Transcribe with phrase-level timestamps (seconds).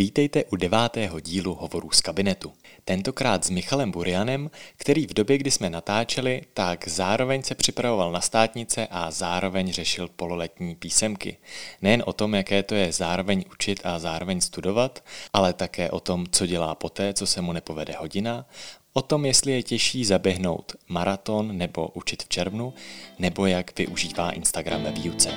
[0.00, 2.52] Vítejte u devátého dílu Hovorů z kabinetu.
[2.84, 8.20] Tentokrát s Michalem Burianem, který v době, kdy jsme natáčeli, tak zároveň se připravoval na
[8.20, 11.36] státnice a zároveň řešil pololetní písemky.
[11.82, 16.26] Nejen o tom, jaké to je zároveň učit a zároveň studovat, ale také o tom,
[16.30, 18.46] co dělá poté, co se mu nepovede hodina,
[18.92, 22.74] o tom, jestli je těžší zaběhnout maraton nebo učit v červnu,
[23.18, 25.34] nebo jak využívá Instagram ve výuce.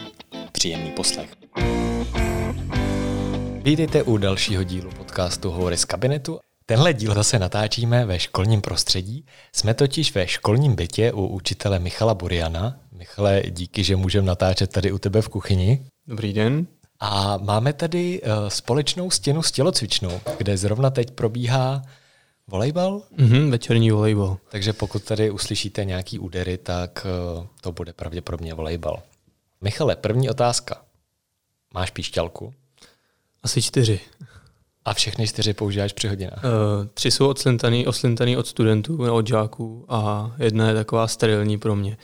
[0.51, 1.29] Příjemný poslech.
[3.63, 6.39] Vítejte u dalšího dílu podcastu Hovory z kabinetu.
[6.65, 9.25] Tenhle díl zase natáčíme ve školním prostředí.
[9.53, 12.79] Jsme totiž ve školním bytě u učitele Michala Buriana.
[12.91, 15.85] Michale, díky, že můžeme natáčet tady u tebe v kuchyni.
[16.07, 16.67] Dobrý den.
[16.99, 21.81] A máme tady uh, společnou stěnu s tělocvičnou, kde zrovna teď probíhá
[22.47, 23.01] volejbal?
[23.17, 24.37] Mhm, večerní volejbal.
[24.49, 27.07] Takže pokud tady uslyšíte nějaký údery, tak
[27.37, 29.03] uh, to bude pravděpodobně volejbal.
[29.61, 30.81] Michale, první otázka.
[31.73, 32.53] Máš píšťalku?
[33.43, 33.99] Asi čtyři.
[34.85, 36.43] A všechny čtyři používáš při hodinách?
[36.43, 41.75] Uh, tři jsou odslintaný, oslintaný od studentů, od žáků a jedna je taková sterilní pro
[41.75, 41.97] mě.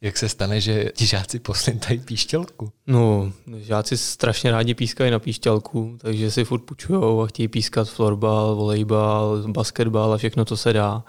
[0.00, 2.72] Jak se stane, že ti žáci poslintají píšťalku?
[2.86, 8.56] No, žáci strašně rádi pískají na píšťalku, takže si furt půjčujou a chtějí pískat florbal,
[8.56, 11.04] volejbal, basketbal a všechno, co se dá.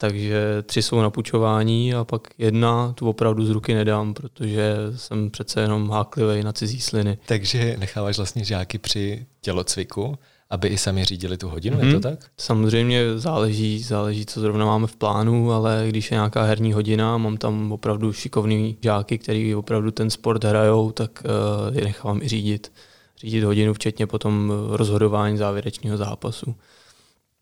[0.00, 5.30] Takže tři jsou na půjčování a pak jedna tu opravdu z ruky nedám, protože jsem
[5.30, 7.18] přece jenom háklivý na cizí sliny.
[7.26, 10.18] Takže necháváš vlastně žáky při tělocviku,
[10.50, 11.86] aby i sami řídili tu hodinu, mm-hmm.
[11.86, 12.18] je to tak?
[12.36, 17.36] Samozřejmě záleží, záleží, co zrovna máme v plánu, ale když je nějaká herní hodina, mám
[17.36, 21.22] tam opravdu šikovný žáky, který opravdu ten sport hrajou, tak
[21.70, 22.72] uh, je nechávám i řídit.
[23.20, 26.54] Řídit hodinu, včetně potom rozhodování závěrečného zápasu.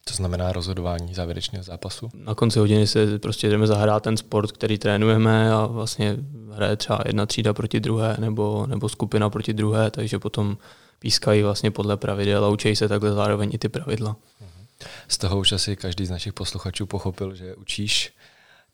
[0.09, 2.11] To znamená rozhodování závěrečného zápasu?
[2.15, 6.17] Na konci hodiny se prostě jdeme zahrát ten sport, který trénujeme a vlastně
[6.53, 10.57] hraje třeba jedna třída proti druhé nebo, nebo skupina proti druhé, takže potom
[10.99, 14.17] pískají vlastně podle pravidel a učí se takhle zároveň i ty pravidla.
[15.09, 18.13] Z toho už asi každý z našich posluchačů pochopil, že učíš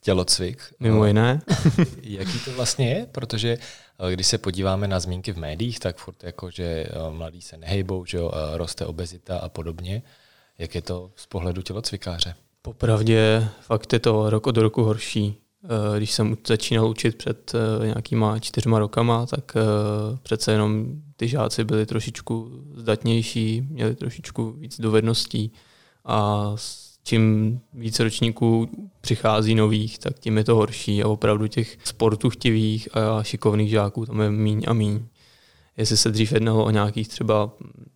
[0.02, 0.74] tělocvik.
[0.80, 1.40] Mimo jiné.
[2.02, 3.06] Jaký to vlastně je?
[3.12, 3.58] Protože
[4.08, 7.56] eh, když se podíváme na zmínky v médiích, tak furt jako, že eh, mladí se
[7.56, 10.02] nehejbou, že jo, roste obezita a podobně.
[10.58, 12.34] Jak je to z pohledu tělocvikáře?
[12.62, 15.42] Popravdě fakt je to rok od roku horší.
[15.64, 19.60] Eh, když jsem začínal učit před eh, nějakýma čtyřma rokama, tak eh,
[20.22, 20.86] přece jenom
[21.16, 25.52] ty žáci byli trošičku zdatnější, měli trošičku víc dovedností
[26.04, 26.50] a
[27.04, 28.68] čím víc ročníků
[29.00, 34.06] přichází nových, tak tím je to horší a opravdu těch sportu chtivých a šikovných žáků
[34.06, 35.00] tam je míň a míň
[35.76, 37.52] jestli se dřív jednalo o nějakých třeba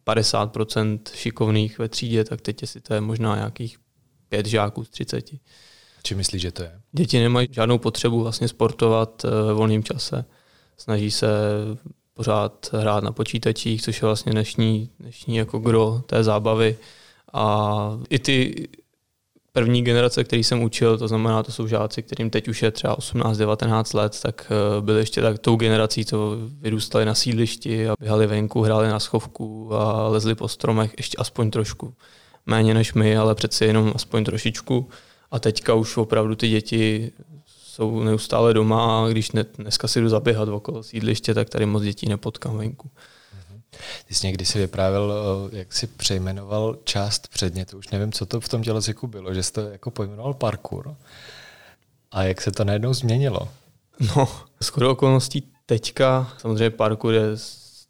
[0.07, 3.79] 50% šikovných ve třídě, tak teď jestli to je možná nějakých
[4.29, 5.31] pět žáků z 30.
[6.03, 6.81] Či myslíš, že to je?
[6.93, 10.25] Děti nemají žádnou potřebu vlastně sportovat eh, ve volném čase.
[10.77, 11.29] Snaží se
[12.15, 16.79] pořád hrát na počítačích, což je vlastně dnešní, dnešní jako gro té zábavy.
[17.33, 18.69] A i ty
[19.57, 22.99] první generace, který jsem učil, to znamená, to jsou žáci, kterým teď už je třeba
[22.99, 28.27] 18-19 let, tak eh, byli ještě tak tou generací, co vyrůstali na sídlišti a běhali
[28.27, 31.95] venku, hráli na schovku a lezli po stromech ještě aspoň trošku.
[32.47, 34.89] Méně než my, ale přeci jenom aspoň trošičku.
[35.31, 37.13] A teďka už opravdu ty děti
[37.47, 41.83] jsou neustále doma a když ne, dneska si jdu zaběhat okolo sídliště, tak tady moc
[41.83, 42.91] dětí nepotkám venku.
[44.09, 45.13] Ty jsi někdy si vyprávěl,
[45.53, 49.53] jak si přejmenoval část předmětu, už nevím, co to v tom tělocviku bylo, že jsi
[49.53, 50.95] to jako pojmenoval parkour.
[52.11, 53.49] A jak se to najednou změnilo?
[54.17, 54.29] No,
[54.63, 57.37] skoro okolností teďka, samozřejmě parkour je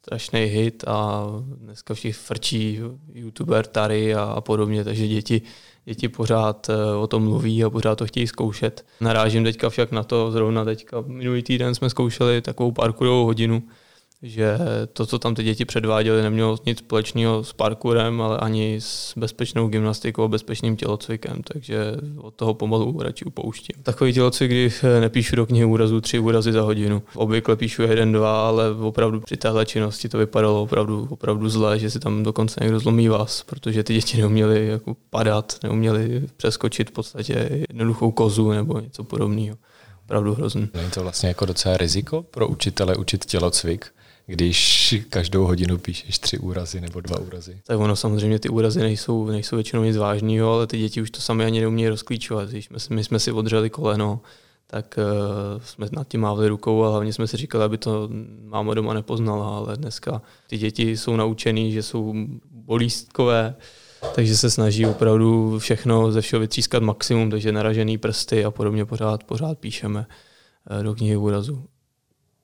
[0.07, 1.27] strašný hit a
[1.57, 2.81] dneska všichni frčí
[3.13, 5.43] youtuber Tary a, a podobně, takže děti,
[5.85, 8.87] děti pořád e, o tom mluví a pořád to chtějí zkoušet.
[9.01, 13.63] Narážím teďka však na to, zrovna teďka minulý týden jsme zkoušeli takovou parkourovou hodinu,
[14.23, 14.59] že
[14.93, 19.69] to, co tam ty děti předváděly, nemělo nic společného s parkourem, ale ani s bezpečnou
[19.69, 23.83] gymnastikou a bezpečným tělocvikem, takže od toho pomalu radši upouštím.
[23.83, 27.03] Takový tělocvik, kdy nepíšu do knihy úrazů tři úrazy za hodinu.
[27.15, 31.91] Obvykle píšu jeden, dva, ale opravdu při téhle činnosti to vypadalo opravdu, opravdu zle, že
[31.91, 36.93] si tam dokonce někdo zlomí vás, protože ty děti neuměly jako padat, neuměly přeskočit v
[36.93, 39.57] podstatě jednoduchou kozu nebo něco podobného
[40.05, 40.69] opravdu hrozný.
[40.75, 43.87] Není to vlastně jako docela riziko pro učitele učit tělocvik?
[44.27, 47.61] Když každou hodinu píšeš tři úrazy nebo dva úrazy.
[47.67, 51.21] Tak ono samozřejmě ty úrazy nejsou, nejsou většinou nic vážného, ale ty děti už to
[51.21, 52.49] sami ani neumějí rozklíčovat.
[52.49, 54.21] Když my, my jsme si odřeli koleno,
[54.67, 58.09] tak uh, jsme nad tím mávli rukou a hlavně jsme si říkali, aby to
[58.45, 62.15] máma doma nepoznala, ale dneska ty děti jsou naučený, že jsou
[62.51, 63.55] bolístkové,
[64.15, 69.25] takže se snaží opravdu všechno ze všeho vytřískat maximum, takže naražený prsty a podobně pořád,
[69.25, 70.07] pořád píšeme
[70.71, 71.65] uh, do knihy úrazu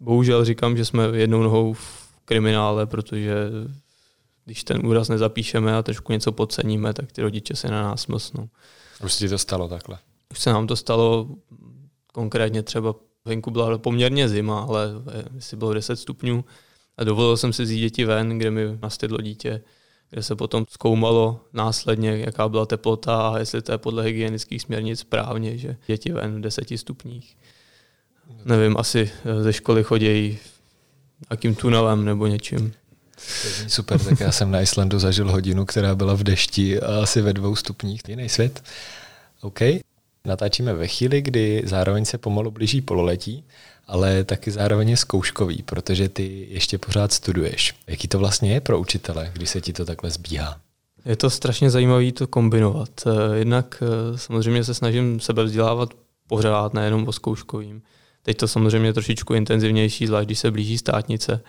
[0.02, 3.34] bohužel říkám, že jsme jednou nohou v kriminále, protože
[4.44, 8.49] když ten úraz nezapíšeme a trošku něco podceníme, tak ty rodiče se na nás mlsnou.
[9.04, 9.99] Už se ti to stalo takhle?
[10.31, 11.28] Už se nám to stalo
[12.12, 12.94] konkrétně třeba
[13.25, 14.88] venku byla poměrně zima, ale
[15.34, 16.44] jestli bylo 10 stupňů
[16.96, 19.62] a dovolil jsem si vzít děti ven, kde mi nastydlo dítě,
[20.10, 25.00] kde se potom zkoumalo následně, jaká byla teplota a jestli to je podle hygienických směrnic
[25.00, 27.37] správně, že děti ven v 10 stupních.
[28.44, 29.10] Nevím, asi
[29.42, 30.38] ze školy chodí
[31.30, 32.72] jakým tunelem nebo něčím.
[33.69, 37.32] Super, tak já jsem na Islandu zažil hodinu, která byla v dešti a asi ve
[37.32, 38.00] dvou stupních.
[38.08, 38.62] Jiný svět.
[39.40, 39.60] OK.
[40.24, 43.44] Natáčíme ve chvíli, kdy zároveň se pomalu blíží pololetí,
[43.86, 47.74] ale taky zároveň je zkouškový, protože ty ještě pořád studuješ.
[47.86, 50.60] Jaký to vlastně je pro učitele, když se ti to takhle zbíhá?
[51.04, 52.90] Je to strašně zajímavé to kombinovat.
[53.06, 55.88] Eh, jednak eh, samozřejmě se snažím sebe vzdělávat
[56.28, 57.82] pořád, nejenom o zkouškovým.
[58.22, 61.40] Teď to samozřejmě trošičku intenzivnější, zvlášť když se blíží státnice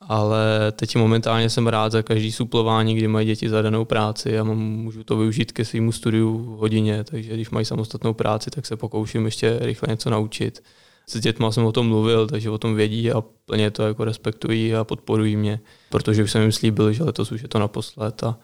[0.00, 5.04] ale teď momentálně jsem rád za každý suplování, kdy mají děti zadanou práci a můžu
[5.04, 9.24] to využít ke svému studiu v hodině, takže když mají samostatnou práci, tak se pokouším
[9.24, 10.62] ještě rychle něco naučit.
[11.06, 14.74] S dětmi jsem o tom mluvil, takže o tom vědí a plně to jako respektují
[14.74, 18.38] a podporují mě, protože už jsem jim slíbil, že letos už je to naposled a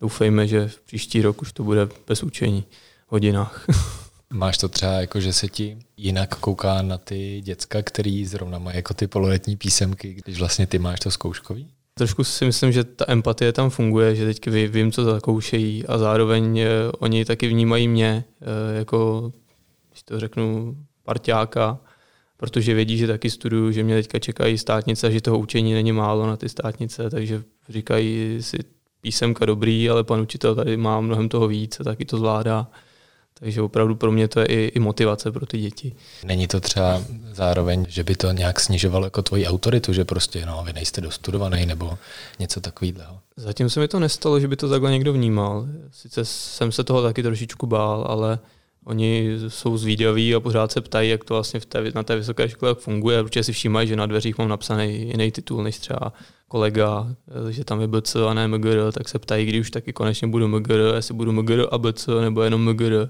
[0.00, 2.64] doufejme, že v příští rok už to bude bez učení
[3.08, 3.66] v hodinách.
[4.32, 8.76] Máš to třeba jako, že se ti jinak kouká na ty děcka, který zrovna mají
[8.76, 11.68] jako ty pololetní písemky, když vlastně ty máš to zkouškový?
[11.94, 16.58] Trošku si myslím, že ta empatie tam funguje, že teď vím, co zakoušejí a zároveň
[16.58, 16.68] eh,
[16.98, 19.32] oni taky vnímají mě eh, jako,
[19.90, 21.78] když to řeknu, parťáka,
[22.36, 25.92] protože vědí, že taky studuju, že mě teďka čekají státnice a že toho učení není
[25.92, 28.58] málo na ty státnice, takže říkají si
[29.00, 32.70] písemka dobrý, ale pan učitel tady má mnohem toho víc a taky to zvládá.
[33.34, 35.94] Takže opravdu pro mě to je i, i motivace pro ty děti.
[36.24, 37.02] Není to třeba
[37.32, 41.66] zároveň, že by to nějak snižovalo jako tvoji autoritu, že prostě no, vy nejste dostudovaný
[41.66, 41.98] nebo
[42.38, 43.18] něco takového?
[43.36, 45.66] Zatím se mi to nestalo, že by to takhle někdo vnímal.
[45.92, 48.38] Sice jsem se toho taky trošičku bál, ale
[48.84, 52.48] Oni jsou zvídaví a pořád se ptají, jak to vlastně v té, na té vysoké
[52.48, 56.12] škole funguje, protože si všímají, že na dveřích mám napsaný jiný titul než třeba
[56.48, 57.06] kolega,
[57.50, 60.48] že tam je BC a ne MGR, tak se ptají, kdy už taky konečně budu
[60.48, 63.08] MGR, jestli budu MGR a BC nebo jenom MGR.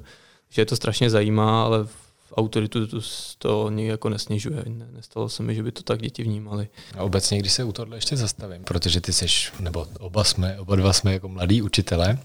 [0.51, 3.01] Že je to strašně zajímá, ale v autoritu to,
[3.39, 4.65] to jako nesnižuje.
[4.93, 6.69] Nestalo se mi, že by to tak děti vnímali.
[6.99, 10.77] A obecně, když se u tohle ještě zastavím, protože ty seš, nebo oba jsme, oba
[10.77, 12.19] dva jsme jako mladí učitelé,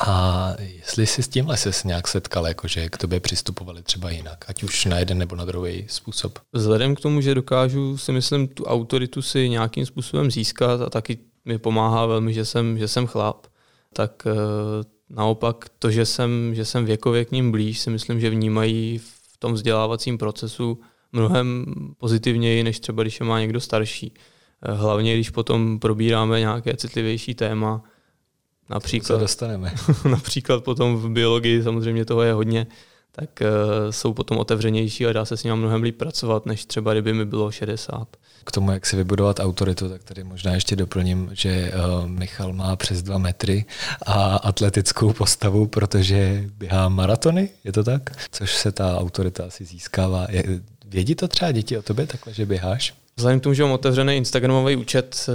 [0.00, 4.62] a jestli jsi s tímhle se nějak setkal, jakože k tobě přistupovali třeba jinak, ať
[4.62, 6.38] už na jeden nebo na druhý způsob?
[6.52, 11.18] Vzhledem k tomu, že dokážu si myslím tu autoritu si nějakým způsobem získat a taky
[11.44, 13.46] mi pomáhá velmi, že jsem, že jsem chlap,
[13.92, 14.32] tak e,
[15.10, 19.36] naopak to, že jsem, že jsem věkově k ním blíž, si myslím, že vnímají v
[19.38, 20.80] tom vzdělávacím procesu
[21.12, 24.14] mnohem pozitivněji, než třeba když je má někdo starší.
[24.62, 27.82] E, hlavně, když potom probíráme nějaké citlivější téma,
[28.70, 29.74] Například, se dostaneme.
[30.10, 32.66] například potom v biologii samozřejmě toho je hodně,
[33.12, 36.92] tak uh, jsou potom otevřenější a dá se s nimi mnohem líp pracovat, než třeba
[36.92, 38.08] kdyby mi bylo 60.
[38.44, 42.76] K tomu, jak si vybudovat autoritu, tak tady možná ještě doplním, že uh, Michal má
[42.76, 43.64] přes dva metry
[44.06, 48.10] a atletickou postavu, protože běhá maratony, je to tak?
[48.30, 50.26] Což se ta autorita asi získává.
[50.86, 52.94] Vědí to třeba děti o tobě takhle, že běháš?
[53.18, 55.32] Vzhledem k tomu, že mám otevřený Instagramový účet, eh,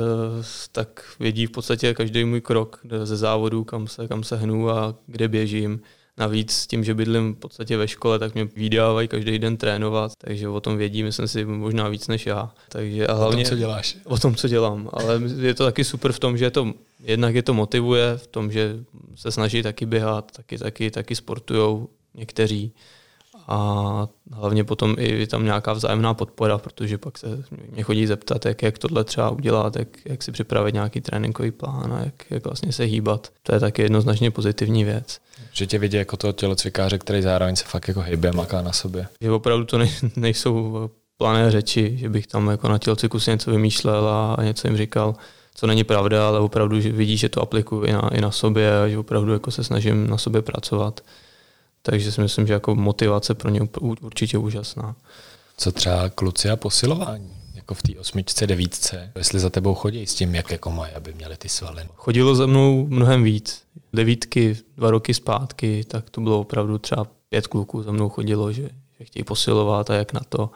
[0.72, 4.96] tak vědí v podstatě každý můj krok ze závodu, kam se, kam se hnu a
[5.08, 5.82] kde běžím.
[6.18, 10.50] Navíc tím, že bydlím v podstatě ve škole, tak mě vydávají každý den trénovat, takže
[10.50, 12.52] o tom vědí, myslím si, možná víc než já.
[12.70, 13.98] Takže a hlavně, o tom, co děláš.
[14.06, 14.90] O tom, co dělám.
[14.94, 18.28] Ale je to taky super v tom, že je to, jednak je to motivuje, v
[18.28, 18.76] tom, že
[19.16, 22.74] se snaží taky běhat, taky, taky, taky sportujou někteří
[23.48, 27.28] a hlavně potom i tam nějaká vzájemná podpora, protože pak se
[27.72, 31.94] mě chodí zeptat, jak, jak tohle třeba udělat, jak, jak si připravit nějaký tréninkový plán
[31.94, 33.32] a jak, jak vlastně se hýbat.
[33.44, 35.20] To je taky jednoznačně pozitivní věc.
[35.52, 39.08] Že tě vidí jako toho tělocvikáře, který zároveň se fakt jako hýbe, maká na sobě.
[39.22, 39.80] Že opravdu to
[40.16, 44.68] nejsou plané řeči, že bych tam jako na tělocviku si něco vymýšlel a, a něco
[44.68, 45.16] jim říkal,
[45.56, 48.82] co není pravda, ale opravdu že vidí, že to aplikuju i na, i na sobě
[48.82, 51.02] a že opravdu jako se snažím na sobě pracovat.
[51.86, 54.96] Takže si myslím, že jako motivace pro ně určitě úžasná.
[55.58, 57.30] Co třeba kluci a posilování?
[57.56, 61.14] Jako v té osmičce, devítce, jestli za tebou chodí s tím, jak jako mají, aby
[61.14, 61.84] měli ty svaly.
[61.96, 63.64] Chodilo za mnou mnohem víc.
[63.94, 68.70] Devítky, dva roky zpátky, tak to bylo opravdu třeba pět kluků za mnou chodilo, že,
[69.00, 70.50] že chtějí posilovat a jak na to.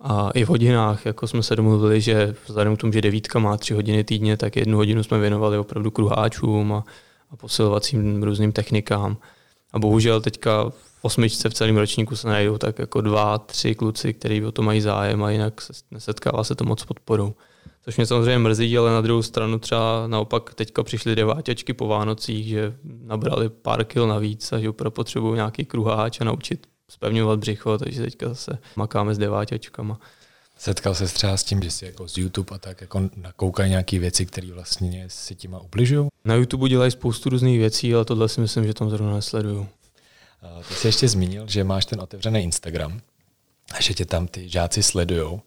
[0.00, 3.56] A i v hodinách, jako jsme se domluvili, že vzhledem k tomu, že devítka má
[3.56, 6.84] tři hodiny týdně, tak jednu hodinu jsme věnovali opravdu kruháčům a,
[7.30, 9.16] a posilovacím různým technikám.
[9.76, 14.14] A bohužel teďka v osmičce v celém ročníku se najdou tak jako dva, tři kluci,
[14.14, 17.34] kteří o to mají zájem a jinak se nesetkává se to moc podporou.
[17.82, 22.46] Což mě samozřejmě mrzí, ale na druhou stranu třeba naopak teďka přišly deváťačky po Vánocích,
[22.46, 27.78] že nabrali pár kil navíc a že opravdu potřebují nějaký kruháč a naučit spevňovat břicho,
[27.78, 29.98] takže teďka zase makáme s deváťačkama.
[30.58, 33.98] Setkal se třeba s tím, že si jako z YouTube a tak jako nakoukají nějaké
[33.98, 36.08] věci, které vlastně si těma ubližují?
[36.24, 39.68] Na YouTube dělají spoustu různých věcí, ale tohle si myslím, že tam zrovna nesleduju.
[40.68, 43.00] Ty jsi ještě zmínil, že máš ten otevřený Instagram
[43.74, 45.40] a že tě tam ty žáci sledujou.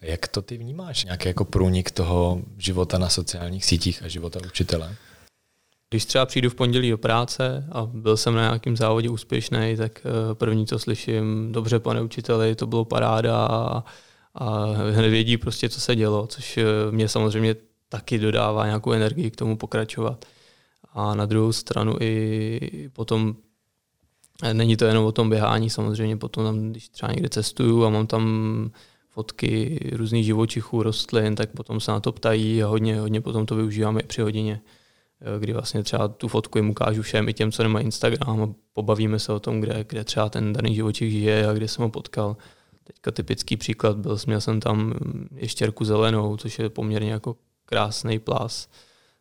[0.00, 1.04] Jak to ty vnímáš?
[1.04, 4.96] Nějaký jako průnik toho života na sociálních sítích a života učitele?
[5.90, 10.00] Když třeba přijdu v pondělí do práce a byl jsem na nějakém závodě úspěšný, tak
[10.06, 13.48] eh, první, co slyším, dobře, pane učiteli, to bylo paráda
[14.34, 17.56] a, a hned vědí prostě, co se dělo, což eh, mě samozřejmě
[17.88, 20.24] taky dodává nějakou energii k tomu pokračovat.
[20.92, 23.36] A na druhou stranu i potom
[24.42, 27.90] eh, není to jenom o tom běhání, samozřejmě potom tam, když třeba někde cestuju a
[27.90, 28.70] mám tam
[29.10, 33.56] fotky různých živočichů, rostlin, tak potom se na to ptají a hodně, hodně potom to
[33.56, 34.60] využíváme i při hodině,
[35.20, 38.48] eh, kdy vlastně třeba tu fotku jim ukážu všem, i těm, co nemají Instagram a
[38.72, 41.88] pobavíme se o tom, kde, kde třeba ten daný živočich žije a kde jsem ho
[41.88, 42.36] potkal.
[42.84, 44.94] Teďka typický příklad byl, měl jsem tam
[45.36, 47.36] ještěrku zelenou, což je poměrně jako
[47.66, 48.68] krásný plas,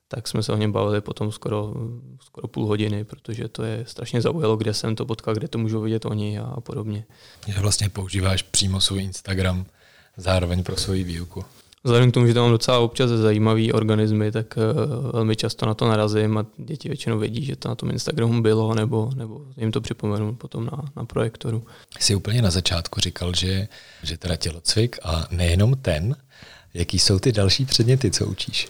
[0.08, 1.74] tak jsme se o něm bavili potom skoro,
[2.22, 5.82] skoro půl hodiny, protože to je strašně zaujalo, kde jsem to potkal, kde to můžou
[5.82, 7.06] vidět oni a podobně.
[7.48, 9.66] Že vlastně používáš přímo svůj Instagram
[10.18, 11.46] zároveň pro svoji výuku.
[11.86, 15.74] Vzhledem k tomu, že tam mám docela občas zajímavý organismy, tak uh, velmi často na
[15.74, 19.72] to narazím a děti většinou vědí, že to na tom Instagramu bylo, nebo, nebo jim
[19.72, 21.64] to připomenu potom na, na projektoru.
[22.00, 23.68] Jsi úplně na začátku říkal, že,
[24.04, 26.16] že teda tělocvik a nejenom ten,
[26.74, 28.68] jaký jsou ty další předměty, co učíš?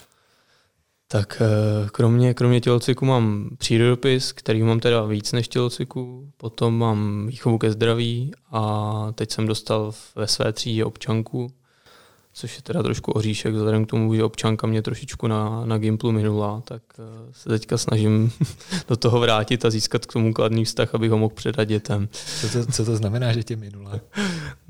[1.07, 7.27] Tak uh, kromě, kromě tělocviku mám přírodopis, který mám teda víc než tělocviku, potom mám
[7.27, 11.51] výchovu ke zdraví a teď jsem dostal ve své třídě občanku,
[12.33, 16.11] což je teda trošku oříšek, vzhledem k tomu, že občanka mě trošičku na, na Gimplu
[16.11, 18.31] minula, tak uh, se teďka snažím
[18.87, 22.09] do toho vrátit a získat k tomu kladný vztah, abych ho mohl předat dětem.
[22.41, 23.99] Co to, co to znamená, že tě minula?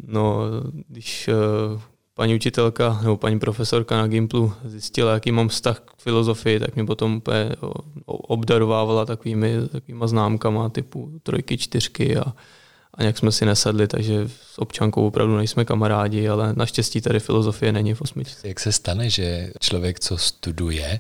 [0.08, 0.40] No,
[0.88, 1.30] když
[1.74, 1.82] uh,
[2.14, 6.86] paní učitelka nebo paní profesorka na Gimplu zjistila, jaký mám vztah k filozofii, tak mě
[6.86, 7.56] potom úplně
[8.06, 12.34] obdarovávala takovými, takovýma známkama typu trojky, čtyřky a
[12.94, 17.72] a nějak jsme si nesedli, takže s občankou opravdu nejsme kamarádi, ale naštěstí tady filozofie
[17.72, 18.48] není v osmičce.
[18.48, 21.00] Jak se stane, že člověk, co studuje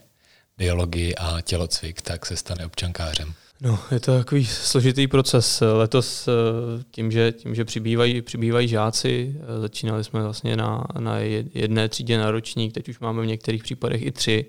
[0.57, 3.33] biologii a tělocvik, tak se stane občankářem?
[3.61, 5.63] No, je to takový složitý proces.
[5.73, 6.31] Letos eh,
[6.91, 11.17] tím, že, tím, že přibývají, přibývají žáci, eh, začínali jsme vlastně na, na
[11.53, 14.45] jedné třídě na ročník, teď už máme v některých případech i tři,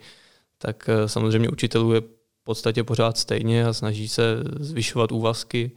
[0.59, 4.23] tak eh, samozřejmě učitelů je v podstatě pořád stejně a snaží se
[4.61, 5.71] zvyšovat úvazky,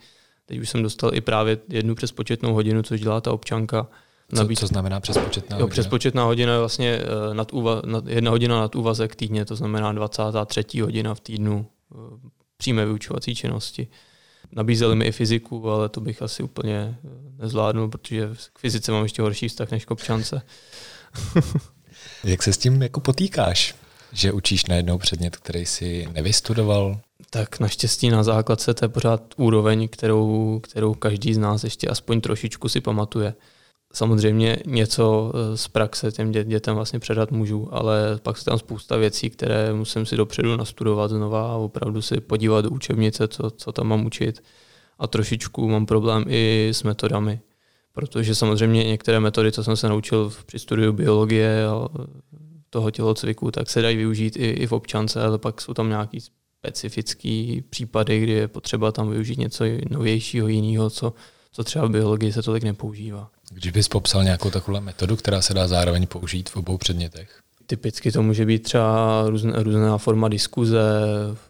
[0.47, 3.87] Teď už jsem dostal i právě jednu přespočetnou hodinu, což dělá ta občanka.
[4.35, 5.65] Co, co znamená přespočetná hodina?
[5.65, 9.55] Jo, přespočetná hodina je vlastně eh, nad úva, nad, jedna hodina nad úvazek týdně, to
[9.55, 10.79] znamená 23.
[10.81, 11.95] hodina v týdnu eh,
[12.57, 13.87] přímé vyučovací činnosti.
[14.51, 17.09] Nabízeli mi i fyziku, ale to bych asi úplně eh,
[17.43, 20.41] nezvládnul, protože k fyzice mám ještě horší vztah než k občance.
[22.23, 23.75] Jak se s tím jako potýkáš?
[24.11, 26.99] Že učíš na jednou předmět, který si nevystudoval?
[27.29, 32.21] Tak naštěstí na základce to je pořád úroveň, kterou, kterou každý z nás ještě aspoň
[32.21, 33.33] trošičku si pamatuje.
[33.93, 38.97] Samozřejmě něco eh, z praxe těm dětem vlastně předat můžu, ale pak se tam spousta
[38.97, 43.71] věcí, které musím si dopředu nastudovat znova a opravdu si podívat do učebnice, co, co
[43.71, 44.43] tam mám učit.
[44.99, 47.39] A trošičku mám problém i s metodami,
[47.93, 51.87] protože samozřejmě některé metody, co jsem se naučil při studiu biologie a
[52.69, 56.19] toho tělocviku, tak se dají využít i, i v občance, ale pak jsou tam nějaký
[56.67, 61.13] specifický případy, kdy je potřeba tam využít něco novějšího, jiného, co,
[61.51, 63.29] co třeba v biologii se tolik nepoužívá.
[63.51, 67.39] Když bys popsal nějakou takovou metodu, která se dá zároveň použít v obou předmětech?
[67.67, 70.79] Typicky to může být třeba různá, různá forma diskuze,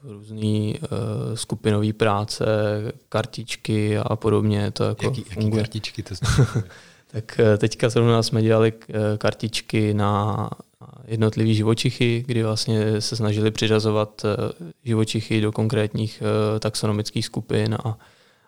[0.03, 0.87] různý uh,
[1.35, 2.45] skupinový práce,
[3.09, 4.71] kartičky a podobně.
[4.71, 6.15] To jako jaký, jaký kartičky to
[7.11, 10.49] tak eh, teďka zrovna jsme dělali eh, kartičky na
[11.05, 17.97] jednotlivý živočichy, kdy vlastně se snažili přiřazovat eh, živočichy do konkrétních eh, taxonomických skupin a,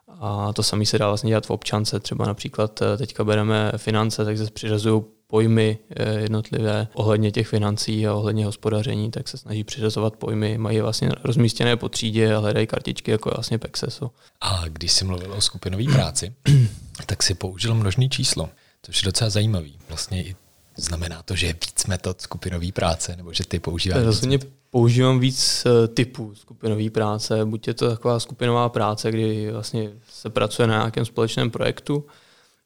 [0.08, 2.00] a to samé se dá vlastně dělat v občance.
[2.00, 5.78] Třeba například eh, teďka bereme finance, tak se přiřazují pojmy
[6.18, 11.78] jednotlivé ohledně těch financí a ohledně hospodaření, tak se snaží přiřazovat pojmy, mají vlastně rozmístěné
[11.78, 14.12] po třídě a hledají kartičky jako vlastně Pexeso.
[14.42, 16.34] A když jsi mluvil o skupinové práci,
[17.06, 18.50] tak si použil množný číslo,
[18.82, 19.78] což je docela zajímavý.
[19.90, 20.36] Vlastně i
[20.80, 24.04] Znamená to, že je víc metod skupinové práce, nebo že ty používáš?
[24.04, 27.46] Rozhodně používám víc eh, typů skupinové práce.
[27.46, 32.06] Buď je to taková skupinová práce, kdy vlastně se pracuje na nějakém společném projektu,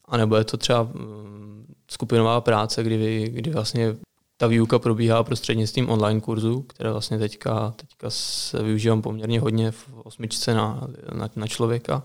[0.04, 3.96] anebo je to třeba mm, skupinová práce, kdy, kdy vlastně
[4.36, 9.88] ta výuka probíhá prostřednictvím online kurzu, které vlastně teďka, teďka se využívám poměrně hodně v
[10.04, 12.02] osmičce na, na, na člověka.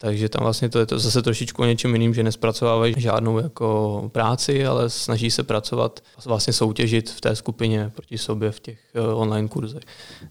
[0.00, 4.08] Takže tam vlastně to je to zase trošičku o něčem jiným, že nespracovávají žádnou jako
[4.12, 9.00] práci, ale snaží se pracovat, vlastně soutěžit v té skupině proti sobě v těch eh,
[9.00, 9.82] online kurzech.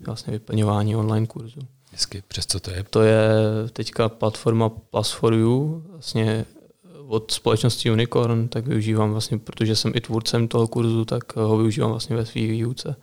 [0.06, 1.60] Vlastně vyplňování online kurzů.
[1.92, 2.84] Hezky, přes co to je?
[2.90, 3.30] To je
[3.74, 6.46] teďka platforma Plus for You, vlastně
[7.08, 11.92] od společnosti Unicorn, tak využívám vlastně, protože jsem i tvůrcem toho kurzu, tak ho využívám
[11.92, 12.96] vlastně ve své výuce.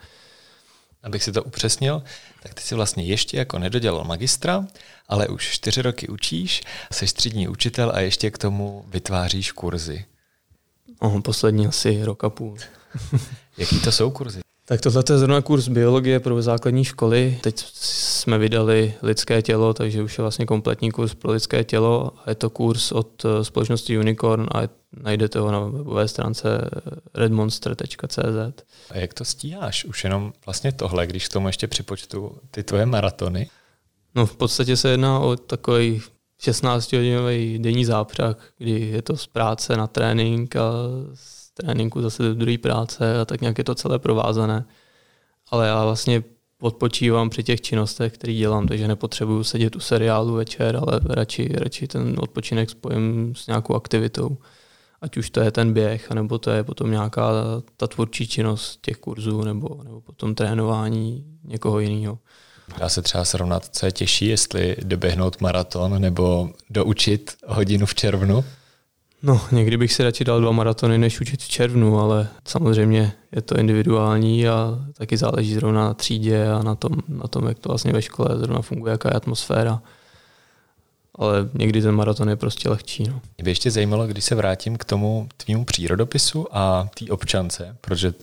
[1.04, 2.02] Abych si to upřesnil,
[2.42, 4.66] tak ty si vlastně ještě jako nedodělal magistra,
[5.08, 10.04] ale už čtyři roky učíš, jsi střední učitel a ještě k tomu vytváříš kurzy.
[10.98, 12.56] Oh, poslední asi rok a půl.
[13.58, 14.40] Jaký to jsou kurzy?
[14.66, 17.38] Tak tohle je zrovna kurz biologie pro základní školy.
[17.42, 22.10] Teď jsme vydali lidské tělo, takže už je vlastně kompletní kurz pro lidské tělo.
[22.26, 24.62] Je to kurz od eh, společnosti Unicorn a
[25.02, 26.70] najdete ho na webové stránce
[27.14, 28.64] redmonster.cz.
[28.90, 29.84] A jak to stíháš?
[29.84, 33.50] Už jenom vlastně tohle, když k tomu ještě připočtu ty tvoje maratony?
[34.14, 36.02] No v podstatě se jedná o takový
[36.42, 40.72] 16-hodinový denní zápřah, kdy je to z práce na trénink a
[41.14, 44.64] z tréninku zase do druhé práce a tak nějak je to celé provázané.
[45.50, 46.22] Ale já vlastně
[46.60, 51.86] odpočívám při těch činnostech, které dělám, takže nepotřebuju sedět u seriálu večer, ale radši, radši
[51.86, 54.36] ten odpočinek spojím s nějakou aktivitou.
[55.00, 57.30] Ať už to je ten běh, nebo to je potom nějaká
[57.76, 62.18] ta tvůrčí činnost těch kurzů, nebo, nebo potom trénování někoho jiného.
[62.78, 68.44] Dá se třeba srovnat, co je těžší, jestli doběhnout maraton nebo doučit hodinu v červnu?
[69.26, 73.42] No, někdy bych si radši dal dva maratony, než učit v červnu, ale samozřejmě je
[73.42, 77.68] to individuální a taky záleží zrovna na třídě a na tom, na tom jak to
[77.68, 79.82] vlastně ve škole zrovna funguje, jaká je atmosféra
[81.18, 83.04] ale někdy ten maraton je prostě lehčí.
[83.08, 83.20] No.
[83.38, 88.14] Mě by ještě zajímalo, když se vrátím k tomu tvýmu přírodopisu a té občance, protože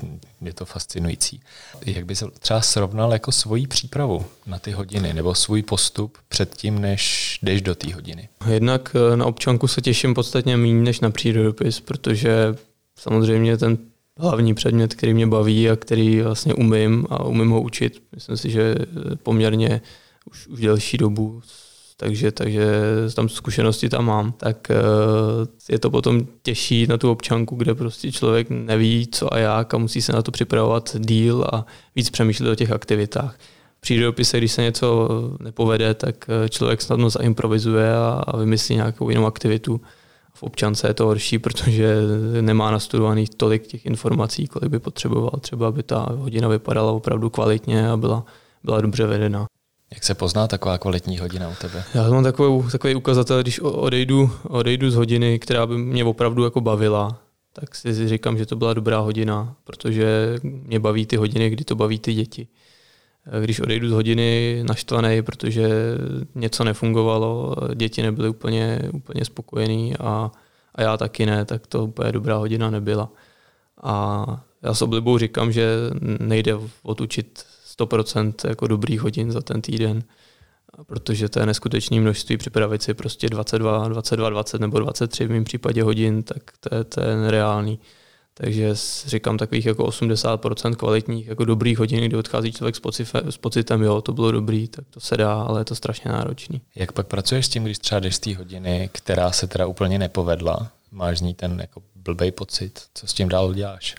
[0.41, 1.41] je to fascinující.
[1.85, 6.55] Jak by se třeba srovnal jako svoji přípravu na ty hodiny nebo svůj postup před
[6.55, 8.29] tím, než jdeš do té hodiny?
[8.49, 12.55] Jednak eh, na občanku se těším podstatně méně než na přírodopis, protože
[12.99, 13.77] samozřejmě ten
[14.17, 18.49] hlavní předmět, který mě baví a který vlastně umím a umím ho učit, myslím si,
[18.49, 18.75] že
[19.23, 19.81] poměrně
[20.25, 21.41] už, už delší dobu
[22.01, 22.71] takže, takže
[23.15, 24.75] tam zkušenosti tam mám, tak eh,
[25.69, 29.77] je to potom těžší na tu občanku, kde prostě člověk neví, co a jak a
[29.77, 33.37] musí se na to připravovat díl a víc přemýšlet o těch aktivitách.
[33.77, 35.09] V přírodopise, když se něco
[35.39, 39.81] nepovede, tak eh, člověk snadno zaimprovizuje a vymyslí nějakou jinou aktivitu.
[40.33, 41.95] V občance je to horší, protože
[42.41, 45.39] nemá nastudovaných tolik těch informací, kolik by potřeboval.
[45.41, 48.25] Třeba aby ta hodina vypadala opravdu kvalitně a byla,
[48.63, 49.45] byla dobře vedená.
[49.93, 51.83] Jak se pozná taková kvalitní hodina u tebe?
[51.93, 56.61] Já mám takový, takový ukazatel, když odejdu, odejdu z hodiny, která by mě opravdu jako
[56.61, 57.19] bavila,
[57.53, 61.75] tak si říkám, že to byla dobrá hodina, protože mě baví ty hodiny, kdy to
[61.75, 62.47] baví ty děti.
[63.41, 65.69] Když odejdu z hodiny naštvaný, protože
[66.35, 70.31] něco nefungovalo, děti nebyly úplně, úplně spokojený a,
[70.75, 73.09] a já taky ne, tak to úplně dobrá hodina nebyla.
[73.83, 74.25] A
[74.63, 75.75] já s oblibou říkám, že
[76.19, 77.45] nejde odučit
[77.85, 80.03] 100% jako dobrých hodin za ten týden,
[80.87, 85.43] protože to je neskutečné množství, připravit si prostě 22, 22, 20 nebo 23 v mém
[85.43, 87.15] případě hodin, tak to je, to je.
[88.33, 88.69] Takže
[89.05, 92.75] říkám takových jako 80% kvalitních, jako dobrých hodin, kdy odchází člověk
[93.29, 96.61] s pocitem, jo, to bylo dobrý, tak to se dá, ale je to strašně náročný.
[96.75, 99.99] Jak pak pracuješ s tím, když třeba jdeš z té hodiny, která se teda úplně
[99.99, 103.95] nepovedla, máš z ní ten jako blbej pocit, co s tím dál děláš?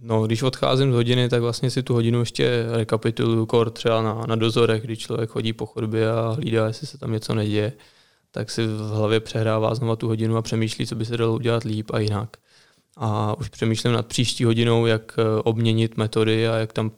[0.00, 4.22] No, když odcházím z hodiny, tak vlastně si tu hodinu ještě rekapituluju kor třeba na,
[4.26, 7.72] na dozorech, kdy člověk chodí po chodbě a hlídá, jestli se tam něco neděje,
[8.30, 11.64] tak si v hlavě přehrává znova tu hodinu a přemýšlí, co by se dalo udělat
[11.64, 12.36] líp a jinak.
[12.96, 16.90] A už přemýšlím nad příští hodinou, jak eh, obměnit metody a jak tam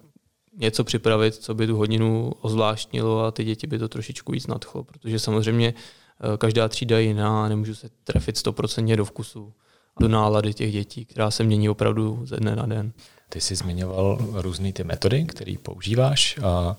[0.57, 4.85] něco připravit, co by tu hodinu ozvláštnilo a ty děti by to trošičku víc nadchlo,
[4.85, 9.53] protože samozřejmě eh, každá třída je jiná a nemůžu se trefit stoprocentně do vkusu
[10.01, 12.93] do nálady těch dětí, která se mění opravdu ze dne na den.
[13.29, 16.77] Ty jsi zmiňoval různé ty metody, které používáš a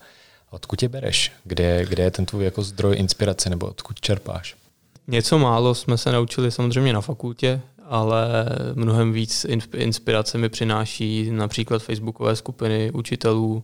[0.49, 1.31] odkud je bereš?
[1.43, 4.55] Kde, kde je ten tvůj jako zdroj inspirace nebo odkud čerpáš?
[5.07, 9.45] Něco málo jsme se naučili samozřejmě na fakultě, ale mnohem víc
[9.75, 13.63] inspirace mi přináší například facebookové skupiny učitelů,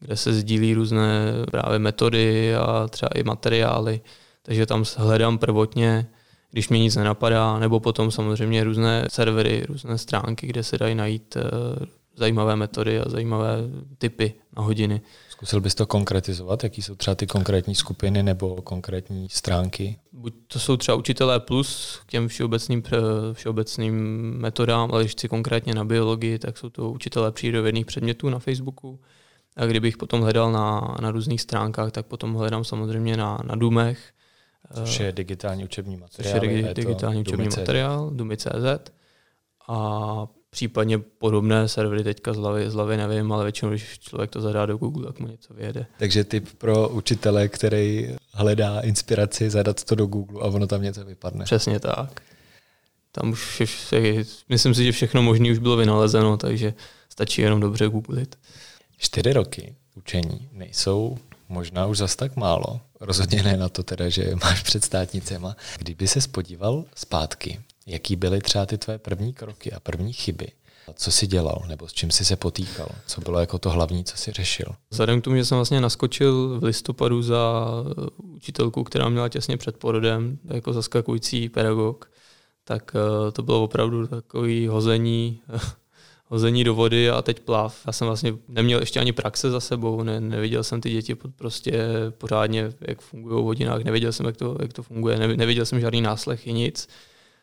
[0.00, 4.00] kde se sdílí různé právě metody a třeba i materiály.
[4.42, 6.06] Takže tam hledám prvotně
[6.50, 11.36] když mě nic nenapadá, nebo potom samozřejmě různé servery, různé stránky, kde se dají najít
[11.36, 11.40] eh,
[12.16, 13.56] zajímavé metody a zajímavé
[13.98, 15.00] typy na hodiny.
[15.28, 16.64] Zkusil bys to konkretizovat?
[16.64, 19.96] Jaký jsou třeba ty konkrétní skupiny nebo konkrétní stránky?
[20.12, 22.82] Buď to jsou třeba učitelé plus k těm všeobecným,
[23.32, 23.94] všeobecným
[24.38, 29.00] metodám, ale když chci konkrétně na biologii, tak jsou to učitelé přírodovědných předmětů na Facebooku.
[29.56, 34.12] A kdybych potom hledal na, na různých stránkách, tak potom hledám samozřejmě na, na Dumech.
[34.74, 36.40] Což je digitální učební materiál.
[36.40, 38.90] Což je digi- digitální učební Dumy materiál, Dumy.cz.
[39.68, 44.40] A případně podobné servery teďka z hlavy, z hlavy nevím, ale většinou, když člověk to
[44.40, 45.86] zadá do Google, tak mu něco vyjede.
[45.98, 51.04] Takže tip pro učitele, který hledá inspiraci, zadat to do Google a ono tam něco
[51.04, 51.44] vypadne.
[51.44, 52.22] Přesně tak.
[53.12, 56.74] Tam už, je, myslím si, že všechno možné už bylo vynalezeno, takže
[57.08, 58.38] stačí jenom dobře googlit.
[58.98, 61.18] Čtyři roky učení nejsou
[61.48, 62.80] možná už zas tak málo.
[63.00, 65.56] Rozhodně ne na to teda, že máš před státnicema.
[65.78, 70.48] Kdyby se spodíval zpátky, jaký byly třeba ty tvoje první kroky a první chyby,
[70.94, 72.88] co jsi dělal, nebo s čím jsi se potýkal?
[73.06, 74.66] Co bylo jako to hlavní, co jsi řešil?
[74.90, 77.66] Vzhledem k tomu, že jsem vlastně naskočil v listopadu za
[78.16, 82.10] učitelku, která měla těsně před porodem, jako zaskakující pedagog,
[82.64, 85.40] tak eh, to bylo opravdu takový hození
[86.30, 87.82] hození do vody a teď plav.
[87.86, 91.88] Já jsem vlastně neměl ještě ani praxe za sebou, ne, neviděl jsem ty děti prostě
[92.18, 95.80] pořádně, jak fungují v hodinách, nevěděl jsem, jak to, jak to funguje, ne, neviděl jsem
[95.80, 96.88] žádný náslechy, nic.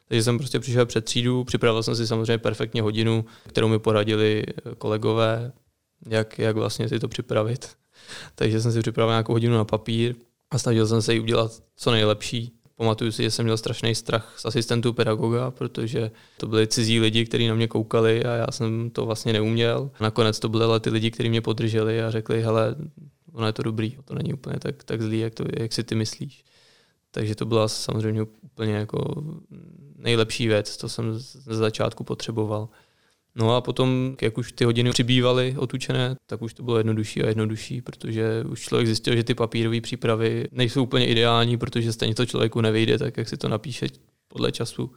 [0.07, 4.43] Takže jsem prostě přišel před třídu, připravil jsem si samozřejmě perfektně hodinu, kterou mi poradili
[4.77, 5.51] kolegové,
[6.09, 7.69] jak, jak vlastně si to připravit.
[8.35, 10.15] Takže jsem si připravil nějakou hodinu na papír
[10.51, 12.56] a snažil jsem se ji udělat co nejlepší.
[12.77, 17.25] Pamatuju si, že jsem měl strašný strach z asistentů pedagoga, protože to byli cizí lidi,
[17.25, 19.91] kteří na mě koukali a já jsem to vlastně neuměl.
[19.99, 22.75] Nakonec to byly ale ty lidi, kteří mě podrželi a řekli, hele,
[23.33, 25.95] ono je to dobrý, to není úplně tak, tak zlý, jak, to, jak si ty
[25.95, 26.43] myslíš.
[27.11, 29.23] Takže to byla samozřejmě úplně jako
[29.95, 32.69] nejlepší věc, to jsem z začátku potřeboval.
[33.37, 37.27] No a potom, jak už ty hodiny přibývaly otučené, tak už to bylo jednodušší a
[37.27, 42.25] jednodušší, protože už člověk zjistil, že ty papírové přípravy nejsou úplně ideální, protože stejně to
[42.25, 43.87] člověku nevyjde, tak jak si to napíše
[44.27, 44.91] podle času.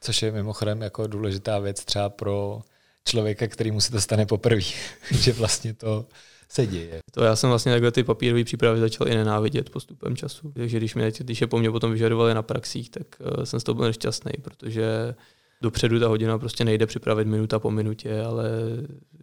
[0.00, 2.60] Což je mimochodem jako důležitá věc třeba pro
[3.04, 4.60] člověka, který mu se to stane poprvé,
[5.10, 6.06] že vlastně to
[6.48, 6.98] se děje.
[7.12, 10.52] To já jsem vlastně takhle ty papírové přípravy začal i nenávidět postupem času.
[10.52, 13.64] Takže když, mě, když je po mně potom vyžadovali na praxích, tak eh, jsem z
[13.64, 15.14] toho byl nešťastný, protože
[15.62, 18.50] dopředu ta hodina prostě nejde připravit minuta po minutě, ale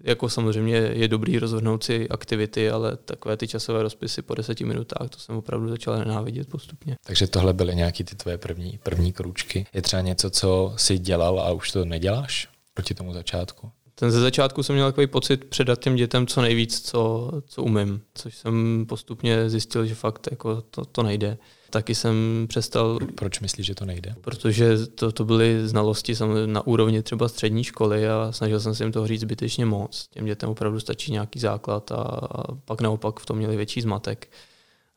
[0.03, 5.09] jako samozřejmě je dobrý rozhodnout si aktivity, ale takové ty časové rozpisy po deseti minutách,
[5.09, 6.95] to jsem opravdu začal nenávidět postupně.
[7.05, 9.65] Takže tohle byly nějaký ty tvoje první, první krůčky.
[9.73, 13.71] Je třeba něco, co jsi dělal a už to neděláš proti tomu začátku?
[13.95, 18.01] Ten ze začátku jsem měl takový pocit předat těm dětem co nejvíc, co, co umím,
[18.13, 21.37] což jsem postupně zjistil, že fakt jako to, to nejde
[21.73, 22.99] taky jsem přestal.
[23.15, 24.15] Proč myslíš, že to nejde?
[24.21, 26.13] Protože to, to byly znalosti
[26.45, 30.07] na úrovni třeba střední školy a snažil jsem se jim to říct zbytečně moc.
[30.07, 34.31] Těm dětem opravdu stačí nějaký základ a, a pak naopak v tom měli větší zmatek.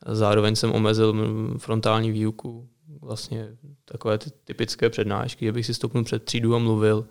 [0.07, 1.15] Zároveň jsem omezil
[1.59, 2.69] frontální výuku,
[3.01, 3.49] vlastně
[3.85, 7.07] takové ty typické přednášky, že bych si stopnul před třídu a mluvil.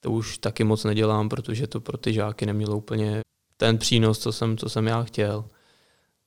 [0.00, 3.20] To už taky moc nedělám, protože to pro ty žáky nemělo úplně
[3.56, 5.44] ten přínos, co jsem, co jsem já chtěl.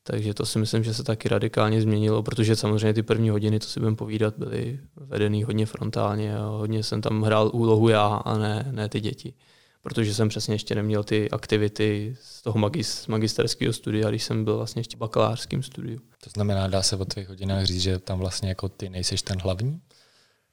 [0.03, 3.69] Takže to si myslím, že se taky radikálně změnilo, protože samozřejmě ty první hodiny, co
[3.69, 8.37] si budeme povídat, byly vedený hodně frontálně a hodně jsem tam hrál úlohu já a
[8.37, 9.33] ne, ne ty děti.
[9.83, 14.57] Protože jsem přesně ještě neměl ty aktivity z toho magis, magisterského studia, když jsem byl
[14.57, 15.99] vlastně ještě v bakalářském studiu.
[16.23, 19.41] To znamená, dá se o tvých hodinách říct, že tam vlastně jako ty nejseš ten
[19.41, 19.81] hlavní?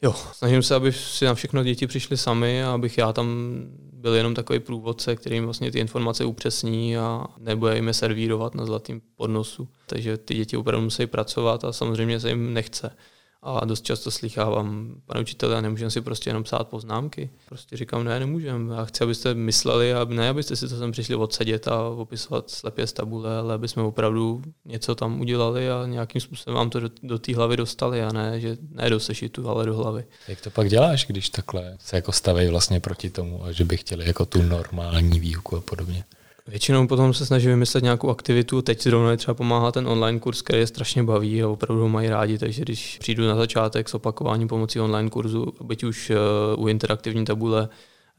[0.03, 3.59] Jo, snažím se, aby si na všechno děti přišli sami a abych já tam
[3.93, 8.55] byl jenom takový průvodce, který jim vlastně ty informace upřesní a nebude jim je servírovat
[8.55, 9.69] na zlatým podnosu.
[9.87, 12.97] Takže ty děti opravdu musí pracovat a samozřejmě se jim nechce.
[13.43, 17.31] A dost často slychávám, pane učitele, nemůžeme si prostě jenom psát poznámky.
[17.49, 18.75] Prostě říkám, ne, nemůžeme.
[18.75, 22.87] Já chci, abyste mysleli, a ne, abyste si to sem přišli odsedět a opisovat slepě
[22.87, 26.91] z tabule, ale aby jsme opravdu něco tam udělali a nějakým způsobem vám to do,
[27.03, 30.05] do té hlavy dostali a ne, že ne do sešitu, ale do hlavy.
[30.29, 33.77] Jak to pak děláš, když takhle se jako staví vlastně proti tomu a že by
[33.77, 36.05] chtěli jako tu normální výuku a podobně?
[36.49, 38.63] Většinou potom se snaží vymyslet nějakou aktivitu.
[38.63, 42.09] Teď zrovna třeba pomáhá ten online kurz, který je strašně baví a opravdu ho mají
[42.09, 46.17] rádi, takže když přijdu na začátek s opakováním pomocí online kurzu, byť už eh,
[46.57, 47.69] u interaktivní tabule,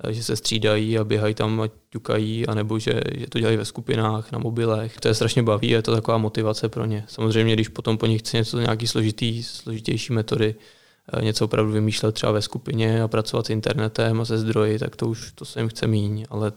[0.03, 3.65] eh, že se střídají a běhají tam a ťukají, anebo že, že to dělají ve
[3.65, 4.99] skupinách, na mobilech.
[4.99, 7.05] To je strašně baví, je to taková motivace pro ně.
[7.07, 10.55] Samozřejmě, když potom po nich chce něco, nějaký složitý, složitější metody,
[11.13, 14.95] eh, něco opravdu vymýšlet třeba ve skupině a pracovat s internetem a se zdroji, tak
[14.95, 16.51] to už to se jim chce míň, ale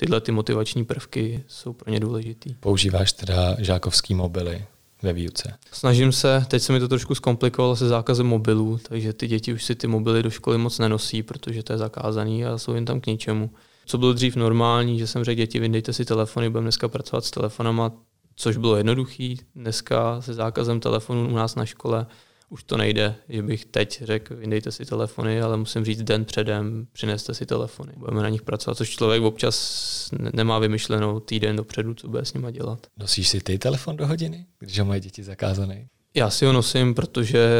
[0.00, 2.54] tyhle ty motivační prvky jsou pro ně důležitý.
[2.54, 4.64] Používáš teda žákovský mobily
[5.02, 5.54] ve výuce?
[5.72, 9.64] Snažím se, teď se mi to trošku zkomplikovalo se zákazem mobilů, takže ty děti už
[9.64, 13.00] si ty mobily do školy moc nenosí, protože to je zakázaný a jsou jen tam
[13.00, 13.50] k ničemu.
[13.86, 17.30] Co bylo dřív normální, že jsem řekl, děti, vyndejte si telefony, budeme dneska pracovat s
[17.30, 17.92] telefonama,
[18.36, 19.38] což bylo jednoduchý.
[19.54, 22.06] Dneska se zákazem telefonu u nás na škole
[22.50, 26.86] už to nejde, že bych teď řekl, vyndejte si telefony, ale musím říct den předem,
[26.92, 27.92] přineste si telefony.
[27.96, 32.50] Budeme na nich pracovat, což člověk občas nemá vymyšlenou týden dopředu, co bude s nima
[32.50, 32.86] dělat.
[32.96, 35.86] Nosíš si ty telefon do hodiny, když ho mají děti zakázaný?
[36.14, 37.50] Já si ho nosím, protože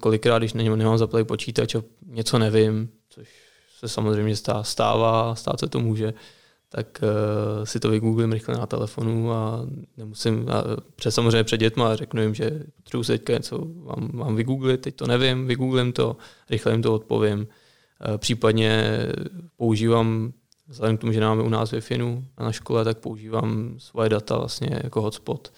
[0.00, 3.28] kolikrát, když na něm nemám zaplý počítač a něco nevím, což
[3.78, 6.14] se samozřejmě stává, stát se to může,
[6.68, 10.64] tak uh, si to vygooglím rychle na telefonu a nemusím, a
[10.96, 14.96] před samozřejmě před dětma řeknu jim, že potřebuji se teďka něco vám, vám vygooglit, teď
[14.96, 16.16] to nevím, vygooglím to,
[16.50, 17.38] rychle jim to odpovím.
[17.38, 18.98] Uh, případně
[19.56, 20.32] používám,
[20.68, 21.80] vzhledem k tomu, že máme u nás wi
[22.40, 25.52] na škole, tak používám svoje data vlastně jako hotspot.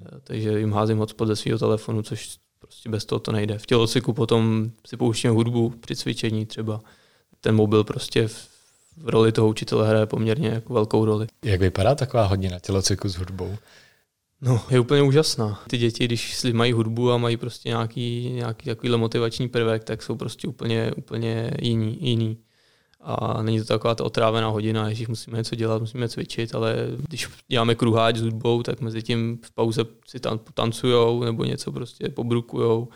[0.00, 3.58] Uh, takže jim házím hotspot ze svého telefonu, což prostě bez toho to nejde.
[3.58, 6.80] V tělocviku potom si pouštím hudbu při cvičení třeba.
[7.40, 8.49] Ten mobil prostě v
[8.96, 11.26] v roli toho učitele hraje poměrně jako velkou roli.
[11.44, 13.56] Jak vypadá taková hodina tělocviku s hudbou?
[14.42, 15.62] No, je úplně úžasná.
[15.68, 20.02] Ty děti, když si mají hudbu a mají prostě nějaký, nějaký takovýhle motivační prvek, tak
[20.02, 22.38] jsou prostě úplně, úplně jiný, jiný.
[23.00, 26.76] A není to taková ta otrávená hodina, že musíme něco dělat, musíme cvičit, ale
[27.08, 31.72] když děláme kruháč s hudbou, tak mezi tím v pauze si tam tancujou nebo něco
[31.72, 32.88] prostě pobrukujou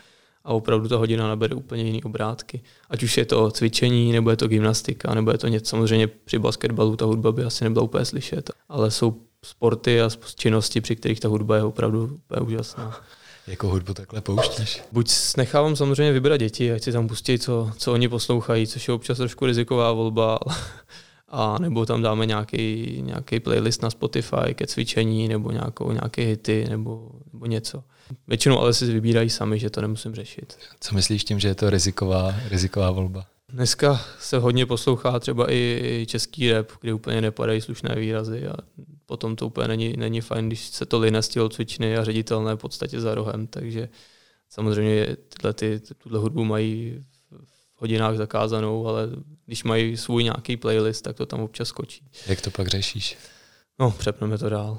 [0.44, 2.62] a opravdu ta hodina nabere úplně jiný obrátky.
[2.90, 6.38] Ať už je to cvičení, nebo je to gymnastika, nebo je to něco, samozřejmě při
[6.38, 11.20] basketbalu ta hudba by asi nebyla úplně slyšet, ale jsou sporty a činnosti, při kterých
[11.20, 13.00] ta hudba je opravdu úplně úžasná.
[13.46, 14.82] Jakou hudbu takhle pouštíš?
[14.92, 18.94] Buď nechávám samozřejmě vybrat děti, ať si tam pustí, co, co oni poslouchají, což je
[18.94, 20.38] občas trošku riziková volba,
[21.34, 26.66] a nebo tam dáme nějaký, nějaký playlist na Spotify ke cvičení, nebo nějakou, nějaké hity,
[26.68, 27.84] nebo, nebo něco.
[28.28, 30.58] Většinou ale si vybírají sami, že to nemusím řešit.
[30.80, 33.26] Co myslíš tím, že je to riziková, riziková volba?
[33.48, 38.54] Dneska se hodně poslouchá třeba i český rap, kde úplně nepadají slušné výrazy a
[39.06, 42.58] potom to úplně není, není fajn, když se to line z cvičny a ředitelné v
[42.58, 43.88] podstatě za rohem, takže
[44.50, 47.04] samozřejmě tyhle, ty, tuhle hudbu mají
[47.84, 49.08] hodinách zakázanou, ale
[49.46, 52.02] když mají svůj nějaký playlist, tak to tam občas skočí.
[52.26, 53.16] Jak to pak řešíš?
[53.78, 54.78] No, přepneme to dál.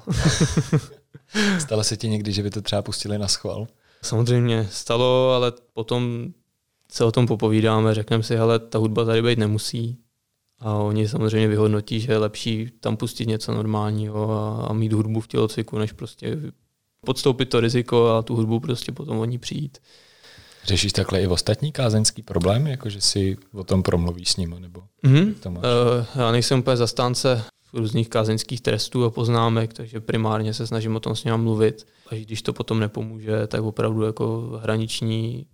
[1.58, 3.66] Stalo se ti někdy, že by to třeba pustili na schvál?
[4.02, 6.26] Samozřejmě stalo, ale potom
[6.92, 9.98] se o tom popovídáme, řekneme si, hele, ta hudba tady být nemusí.
[10.58, 15.20] A oni samozřejmě vyhodnotí, že je lepší tam pustit něco normálního a, a mít hudbu
[15.20, 16.38] v tělocviku, než prostě
[17.04, 19.78] podstoupit to riziko a tu hudbu prostě potom oni přijít.
[20.66, 24.60] Řešíš takhle i v ostatní kázeňský problém, jako že si o tom promluvíš s nimi?
[24.60, 25.34] Nebo mm-hmm.
[25.34, 25.64] to máš?
[25.64, 31.00] Uh, já nejsem úplně zastánce různých kázeňských trestů a poznámek, takže primárně se snažím o
[31.00, 31.86] tom s nimi mluvit.
[32.10, 35.46] A když to potom nepomůže, tak opravdu jako hraniční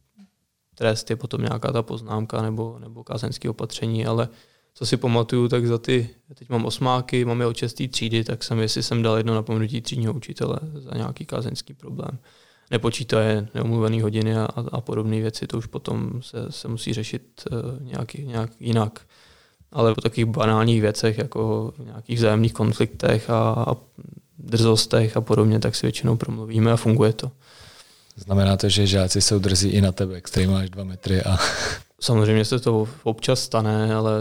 [0.74, 4.28] trest je potom nějaká ta poznámka nebo, nebo kázeňské opatření, ale
[4.74, 8.58] co si pamatuju, tak za ty, teď mám osmáky, mám je od třídy, tak jsem,
[8.58, 12.18] jestli jsem dal jedno napomenutí třídního učitele za nějaký kázeňský problém.
[12.72, 17.86] Nepočítaje neumluvené hodiny a, a podobné věci, to už potom se, se musí řešit uh,
[17.86, 19.00] nějak, nějak jinak
[19.72, 23.76] ale po takových banálních věcech, jako nějakých vzájemných konfliktech a, a
[24.38, 27.30] drzostech a podobně, tak si většinou promluvíme a funguje to.
[28.16, 31.38] Znamená to, že žáci jsou drzí i na tebe, který máš dva metry a...
[32.00, 34.12] Samozřejmě se to občas stane, ale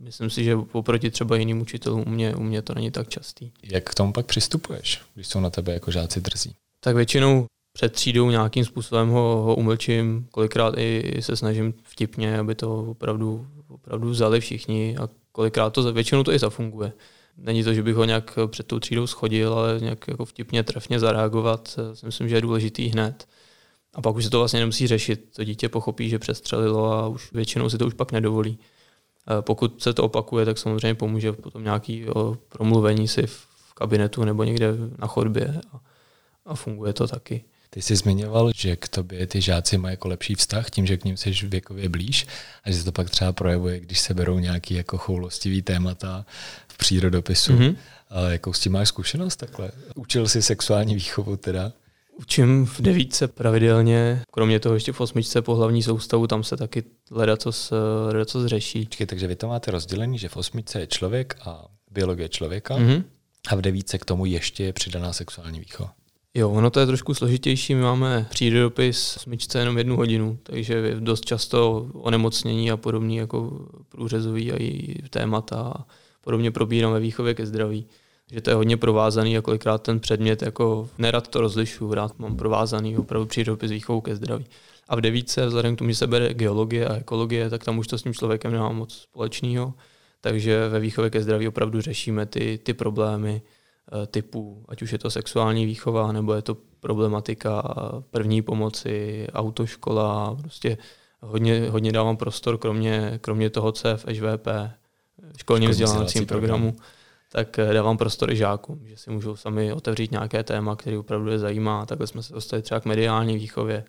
[0.00, 3.50] myslím si, že oproti třeba jiným učitelům u mě, u mě to není tak častý.
[3.62, 6.54] Jak k tomu pak přistupuješ, když jsou na tebe jako žáci drzí?
[6.84, 12.54] Tak většinou před třídou nějakým způsobem ho, ho umlčím, kolikrát i se snažím vtipně, aby
[12.54, 16.92] to opravdu opravdu vzali všichni a kolikrát to, většinou to i zafunguje.
[17.36, 21.00] Není to, že bych ho nějak před tou třídou schodil, ale nějak jako vtipně, trefně
[21.00, 23.28] zareagovat, eh, si myslím, že je důležitý hned.
[23.94, 25.28] A pak už se to vlastně nemusí řešit.
[25.36, 28.58] To dítě pochopí, že přestřelilo a už většinou si to už pak nedovolí.
[28.58, 32.06] Eh, pokud se to opakuje, tak samozřejmě pomůže potom nějaký
[32.48, 35.60] promluvení si v kabinetu nebo někde na chodbě
[36.46, 37.44] a funguje to taky.
[37.70, 41.04] Ty jsi zmiňoval, že k tobě ty žáci mají jako lepší vztah tím, že k
[41.04, 42.26] ním jsi věkově blíž
[42.64, 46.26] a že se to pak třeba projevuje, když se berou nějaký jako choulostivý témata
[46.68, 47.52] v přírodopisu.
[47.52, 47.76] Mm-hmm.
[48.10, 49.70] A jakou s tím máš zkušenost takhle?
[49.94, 51.72] Učil jsi sexuální výchovu teda?
[52.16, 56.84] Učím v devítce pravidelně, kromě toho ještě v osmičce po hlavní soustavu, tam se taky
[57.10, 57.72] ledacos,
[58.06, 58.86] ledacos řeší.
[58.86, 63.04] Čekaj, takže vy to máte rozdělený, že v osmičce je člověk a biologie člověka mm-hmm.
[63.48, 65.94] a v devítce k tomu ještě je přidaná sexuální výchova.
[66.34, 67.74] Jo, ono to je trošku složitější.
[67.74, 73.66] My máme přírodopis smyčce jenom jednu hodinu, takže je dost často onemocnění a podobný jako
[73.88, 75.86] průřezový a i témata a
[76.20, 77.86] podobně probíráme výchově ke zdraví.
[78.30, 82.36] Že to je hodně provázaný a kolikrát ten předmět, jako nerad to rozlišu, rád mám
[82.36, 84.46] provázaný opravdu přírodopis výchovou ke zdraví.
[84.88, 87.86] A v devíce, vzhledem k tomu, že se bere geologie a ekologie, tak tam už
[87.86, 89.74] to s tím člověkem nemá moc společného.
[90.20, 93.42] takže ve výchově ke zdraví opravdu řešíme ty, ty problémy
[94.02, 97.62] eh, typu, ať už je to sexuální výchova, nebo je to problematika
[98.10, 100.78] první pomoci, autoškola, prostě
[101.20, 104.48] hodně, hodně dávám prostor, kromě, kromě toho, co je v HVP,
[105.36, 106.76] školním vzdělávacím programu,
[107.32, 111.30] tak eh, dávám prostor i žákům, že si můžou sami otevřít nějaké téma, které opravdu
[111.30, 111.86] je zajímá.
[111.86, 113.84] Takhle jsme se dostali třeba k mediální výchově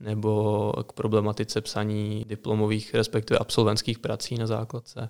[0.00, 5.08] nebo k problematice psaní diplomových, respektive absolventských prací na základce.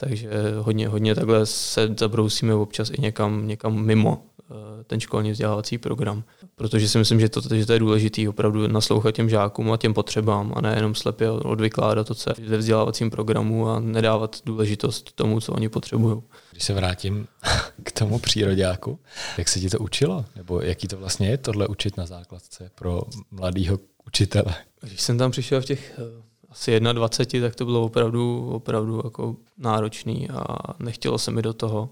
[0.00, 5.78] Takže hodně, hodně takhle se zabrousíme občas i někam, někam mimo eh, ten školní vzdělávací
[5.78, 6.24] program.
[6.54, 9.94] Protože si myslím, že to, že to je důležité opravdu naslouchat těm žákům a těm
[9.94, 15.12] potřebám a ne jenom slepě odvykládat to, co je ve vzdělávacím programu a nedávat důležitost
[15.12, 16.22] tomu, co oni potřebují.
[16.50, 17.26] Když se vrátím
[17.82, 18.98] k tomu příroďáku,
[19.38, 20.24] jak se ti to učilo?
[20.36, 24.54] Nebo jaký to vlastně je tohle učit na základce pro mladého učitele?
[24.80, 29.36] Když jsem tam přišel v těch eh, asi 21, tak to bylo opravdu, opravdu jako
[29.58, 31.90] náročný a nechtělo se mi do toho.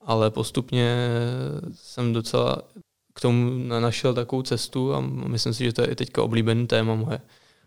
[0.00, 0.96] Ale postupně
[1.72, 2.62] jsem docela
[3.14, 6.94] k tomu našel takovou cestu a myslím si, že to je i teďka oblíbený téma
[6.94, 7.20] moje.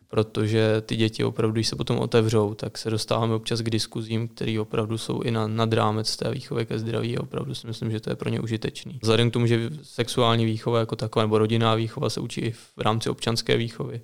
[0.09, 4.59] Protože ty děti opravdu, když se potom otevřou, tak se dostáváme občas k diskuzím, které
[4.59, 7.99] opravdu jsou i na, nad rámec té výchovy ke zdraví a opravdu si myslím, že
[7.99, 8.99] to je pro ně užitečný.
[9.01, 12.77] Vzhledem k tomu, že sexuální výchova jako taková nebo rodinná výchova se učí i v
[12.77, 14.01] rámci občanské výchovy,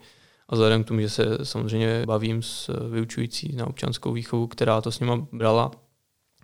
[0.49, 4.91] a vzhledem k tomu, že se samozřejmě bavím s vyučující na občanskou výchovu, která to
[4.91, 5.71] s nima brala,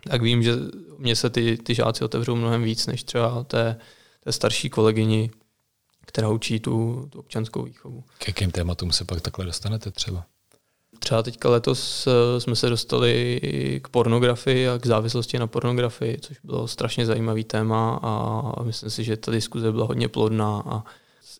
[0.08, 0.52] tak vím, že
[0.98, 3.76] mě se ty, ty žáci otevřou mnohem víc než třeba té,
[4.24, 5.30] té starší kolegyni,
[6.06, 8.04] která učí tu, tu občanskou výchovu.
[8.18, 10.24] K jakým tématům se pak takhle dostanete třeba?
[10.98, 13.40] Třeba teďka letos eh, jsme se dostali
[13.82, 19.04] k pornografii a k závislosti na pornografii, což bylo strašně zajímavý téma a myslím si,
[19.04, 20.84] že ta diskuze byla hodně plodná a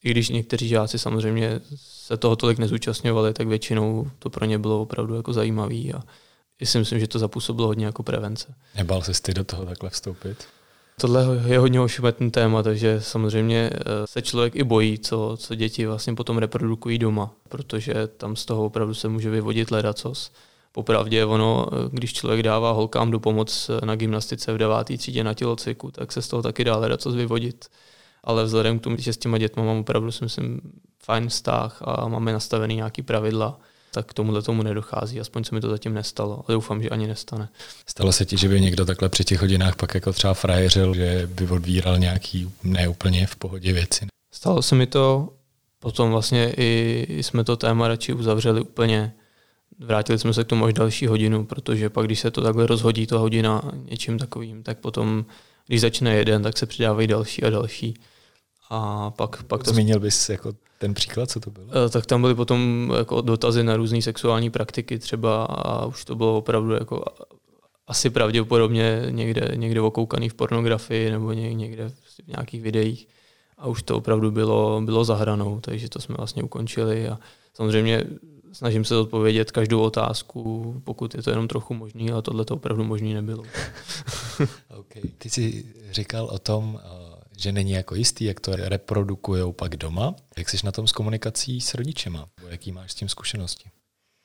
[0.05, 4.83] i když někteří žáci samozřejmě se toho tolik nezúčastňovali, tak většinou to pro ně bylo
[4.83, 6.03] opravdu jako zajímavý a
[6.65, 8.55] si myslím, že to zapůsobilo hodně jako prevence.
[8.77, 10.47] Nebál se ty do toho takhle vstoupit?
[11.01, 15.87] Tohle je hodně ošemetný téma, takže samozřejmě eh, se člověk i bojí, co, co děti
[15.87, 20.33] vlastně potom reprodukují doma, protože tam z toho opravdu se může vyvodit ledacos.
[20.73, 25.35] Popravdě ono, eh, když člověk dává holkám do pomoc na gymnastice v devátý třídě na
[25.35, 27.69] tělocviku, tak se z toho taky dá ledacos vyvodit
[28.25, 30.61] ale vzhledem k tomu, že s těma dětma mám opravdu si myslím
[31.03, 33.61] fajn vztah a máme nastavený nějaký pravidla,
[33.93, 35.21] tak k tomuhle tomu nedochází.
[35.21, 37.49] Aspoň se mi to zatím nestalo, ale doufám, že ani nestane.
[37.87, 41.29] Stalo se ti, že by někdo takhle při těch hodinách pak jako třeba frajeřil, že
[41.35, 44.07] by odvíral nějaký neúplně v pohodě věci?
[44.33, 45.33] Stalo se mi to,
[45.79, 49.13] potom vlastně i jsme to téma radši uzavřeli úplně.
[49.79, 53.07] Vrátili jsme se k tomu až další hodinu, protože pak, když se to takhle rozhodí,
[53.07, 55.25] ta hodina něčím takovým, tak potom,
[55.67, 57.95] když začne jeden, tak se přidávají další a další.
[58.71, 59.71] A pak, pak to...
[59.71, 61.67] Zmínil bys jako ten příklad, co to bylo?
[61.87, 66.15] Eh, tak tam byly potom jako dotazy na různé sexuální praktiky třeba a už to
[66.15, 67.05] bylo opravdu jako
[67.87, 73.09] asi pravděpodobně někde, někde okoukaný v pornografii nebo někde v nějakých videích
[73.59, 77.19] a už to opravdu bylo, bylo zahranou, takže to jsme vlastně ukončili a
[77.55, 78.05] samozřejmě
[78.53, 82.85] snažím se odpovědět každou otázku, pokud je to jenom trochu možný, ale tohle to opravdu
[82.85, 83.45] možný nebylo.
[84.79, 85.03] okay.
[85.19, 87.10] Ty jsi říkal o tom, eh,
[87.41, 90.15] že není jako jistý, jak to reprodukují pak doma.
[90.39, 92.29] Jak jsi na tom s komunikací s rodičema?
[92.49, 93.71] Jaký máš s tím zkušenosti?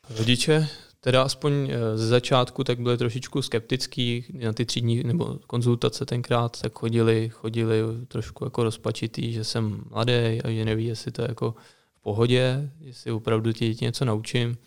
[0.09, 0.67] Rodiče,
[0.99, 6.61] teda aspoň eh, ze začátku, tak byli trošičku skeptický na ty třídní nebo konzultace tenkrát,
[6.61, 11.27] tak chodili, chodili trošku jako rozpačitý, že jsem mladý a že neví, jestli to je
[11.27, 11.55] jako
[11.95, 14.57] v pohodě, jestli opravdu ti děti něco naučím.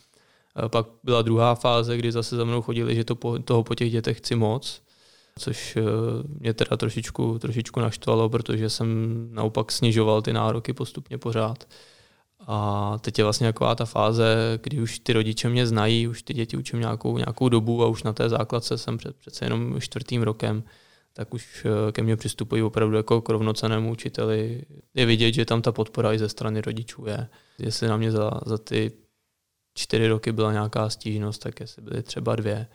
[0.55, 3.75] A pak byla druhá fáze, kdy zase za mnou chodili, že to po, toho po
[3.75, 4.83] těch dětech chci moc
[5.39, 5.83] což eh,
[6.41, 8.89] mě teda trošičku, trošičku naštvalo, protože jsem
[9.33, 11.65] naopak snižoval ty nároky postupně pořád.
[12.47, 16.35] A teď je vlastně taková ta fáze, kdy už ty rodiče mě znají, už ty
[16.35, 20.23] děti učím nějakou, nějakou dobu a už na té základce jsem před, přece jenom čtvrtým
[20.23, 20.65] rokem,
[21.13, 24.63] tak už eh, ke mně přistupují opravdu jako k rovnocenému učiteli.
[24.95, 27.29] Je vidět, že tam ta podpora i ze strany rodičů je.
[27.59, 28.93] Jestli na mě za, za ty
[29.75, 32.67] čtyři roky byla nějaká stížnost, tak jestli byly třeba dvě.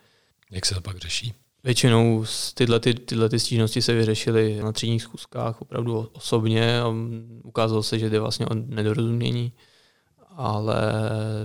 [0.51, 1.33] Jak se to pak řeší?
[1.63, 6.93] Většinou tyhle, ty, tyhle ty stížnosti se vyřešily na třídních schůzkách opravdu osobně a
[7.43, 9.53] ukázalo se, že jde vlastně o nedorozumění,
[10.29, 10.83] ale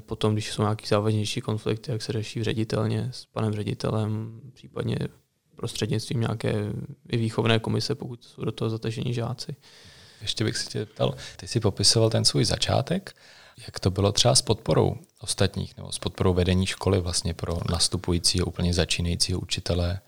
[0.00, 4.96] potom, když jsou nějaký závažnější konflikty, jak se řeší ředitelně s panem ředitelem, případně
[5.56, 6.72] prostřednictvím nějaké
[7.08, 9.56] i výchovné komise, pokud jsou do toho zatažení žáci.
[10.20, 13.16] Ještě bych se tě ptal, ty jsi popisoval ten svůj začátek,
[13.66, 18.46] jak to bylo třeba s podporou ostatních nebo s podporou vedení školy vlastně pro nastupujícího,
[18.46, 20.00] úplně začínajícího učitele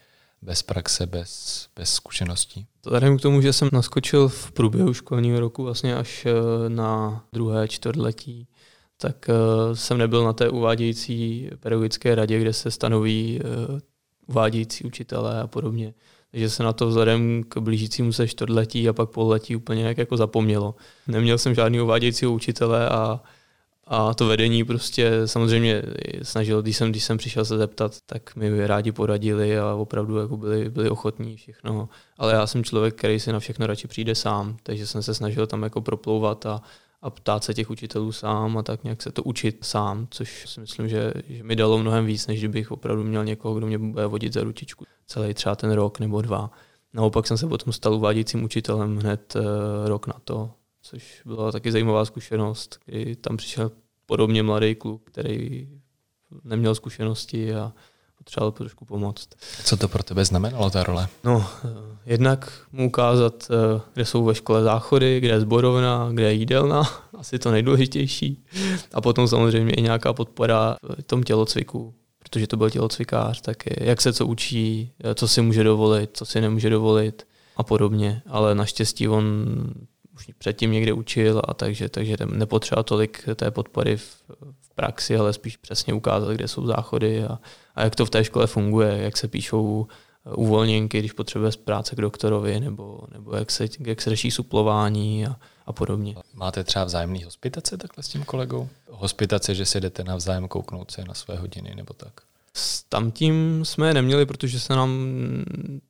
[0.43, 2.67] bez praxe, bez, bez zkušeností?
[2.85, 6.33] Vzhledem k tomu, že jsem naskočil v průběhu školního roku vlastně až eh,
[6.69, 8.49] na druhé čtvrtletí,
[8.97, 9.35] tak eh,
[9.77, 13.81] jsem nebyl na té uvádějící pedagogické radě, kde se stanoví eh,
[14.27, 15.95] uvádějící učitelé a podobně.
[16.31, 20.17] Takže se na to vzhledem k blížícímu se čtvrtletí a pak pololetí úplně nějak jako
[20.17, 20.75] zapomnělo.
[21.07, 23.21] Neměl jsem žádný uvádějícího učitele a
[23.93, 25.83] a to vedení prostě samozřejmě
[26.23, 30.37] snažilo, když jsem, když jsem přišel se zeptat, tak mi rádi poradili a opravdu jako
[30.37, 31.89] byli, byli ochotní všechno.
[32.19, 35.47] Ale já jsem člověk, který si na všechno radši přijde sám, takže jsem se snažil
[35.47, 36.63] tam jako proplouvat a,
[37.03, 40.61] a ptát se těch učitelů sám a tak nějak se to učit sám, což si
[40.61, 44.07] myslím, že, že mi dalo mnohem víc, než kdybych opravdu měl někoho, kdo mě bude
[44.07, 46.51] vodit za ručičku celý třeba ten rok nebo dva.
[46.95, 49.43] Naopak jsem se potom stal uvádějícím učitelem hned uh,
[49.89, 50.51] rok na to,
[50.91, 53.71] což byla taky zajímavá zkušenost, kdy tam přišel
[54.07, 55.69] podobně mladý kluk, který
[56.45, 57.73] neměl zkušenosti a
[58.19, 59.29] potřeboval trošku pomoct.
[59.65, 61.09] Co to pro tebe znamenalo, ta role?
[61.25, 61.69] No, eh,
[62.07, 66.83] jednak mu ukázat, eh, kde jsou ve škole záchody, kde je zborovna, kde je jídelna,
[67.19, 68.45] asi to nejdůležitější.
[68.95, 74.01] A potom samozřejmě i nějaká podpora v tom tělocviku, protože to byl tělocvikář, tak jak
[74.01, 77.27] se co učí, eh, co si může dovolit, co si nemůže dovolit
[77.57, 78.23] a podobně.
[78.27, 79.25] Ale naštěstí on
[80.29, 84.23] už předtím někde učil a takže, takže nepotřeba tolik té podpory v,
[84.61, 87.39] v praxi, ale spíš přesně ukázat, kde jsou záchody a,
[87.75, 89.87] a jak to v té škole funguje, jak se píšou
[90.27, 94.31] eh, uvolněnky, když potřebuje z práce k doktorovi, nebo, nebo jak, se, jak se řeší
[94.31, 96.15] suplování a, a podobně.
[96.35, 98.69] Máte třeba vzájemný hospitace takhle s tím kolegou?
[98.91, 102.21] Hospitace, že si jdete navzájem kouknout se na své hodiny nebo tak?
[102.57, 104.91] S tamtím jsme neměli, protože se nám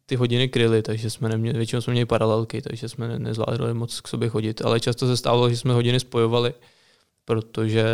[0.07, 4.09] ty hodiny kryly, takže jsme neměli, většinou jsme měli paralelky, takže jsme nezvládli moc k
[4.09, 6.55] sobě chodit, ale často se stávalo, že jsme hodiny spojovali,
[7.25, 7.85] protože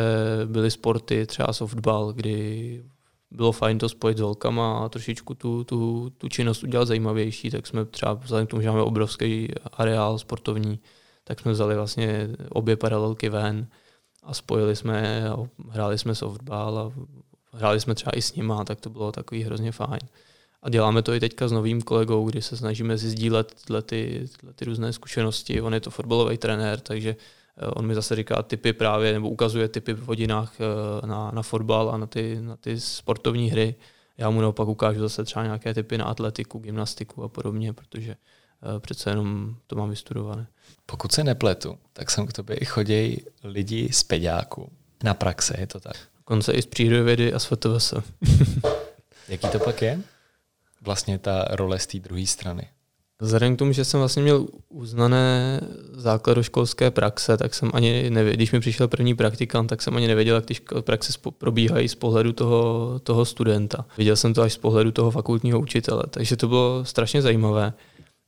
[0.44, 2.84] byly sporty, třeba softball, kdy
[3.30, 7.66] bylo fajn to spojit s holkama a trošičku tu, tu, tu činnost udělat zajímavější, tak
[7.66, 10.80] jsme třeba vzhledem k tomu, že máme obrovský areál sportovní,
[11.24, 13.66] tak jsme vzali vlastně obě paralelky ven
[14.22, 15.36] a spojili jsme a
[15.70, 16.92] hráli jsme softball a
[17.56, 20.00] hráli jsme třeba i s nima, tak to bylo takový hrozně fajn.
[20.62, 24.28] A děláme to i teďka s novým kolegou, kdy se snažíme si sdílet tyhle, ty,
[24.36, 25.60] tyhle ty různé zkušenosti.
[25.60, 27.16] On je to fotbalový trenér, takže
[27.56, 31.42] eh, on mi zase říká typy právě, nebo ukazuje typy v hodinách eh, na, na
[31.42, 33.74] fotbal a na ty, na ty sportovní hry.
[34.18, 38.80] Já mu naopak ukážu zase třeba nějaké typy na atletiku, gymnastiku a podobně, protože eh,
[38.80, 40.46] přece jenom to mám vystudované.
[40.86, 44.70] Pokud se nepletu, tak jsem k tobě i chodí lidi z peďáku
[45.04, 45.96] na praxe, je to tak?
[46.28, 47.94] Konce i z přírodovědy a z FTVS.
[49.28, 50.00] Jaký to pak je?
[50.82, 52.68] Vlastně ta role z té druhé strany.
[53.20, 55.60] Vzhledem k tomu, že jsem vlastně měl uznané
[55.92, 60.34] základoškolské praxe, tak jsem ani nevěděl, když mi přišel první praktikant, tak jsem ani nevěděl,
[60.34, 63.84] jak ty praxe probíhají z pohledu toho, toho studenta.
[63.98, 67.72] Viděl jsem to až z pohledu toho fakultního učitele, takže to bylo strašně zajímavé.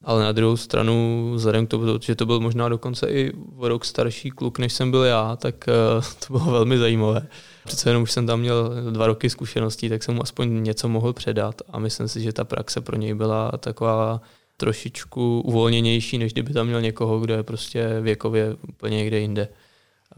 [0.04, 4.30] Ale na druhou stranu, vzhledem k tomu, že to byl možná dokonce i rok starší
[4.30, 5.72] kluk, než jsem byl já, tak eh,
[6.26, 7.26] to bylo velmi zajímavé.
[7.64, 11.12] Přece jenom už jsem tam měl dva roky zkušeností, tak jsem mu aspoň něco mohl
[11.12, 14.20] předat a myslím si, že ta praxe pro něj byla taková
[14.56, 19.48] trošičku uvolněnější, než kdyby tam měl někoho, kdo je prostě věkově úplně někde jinde.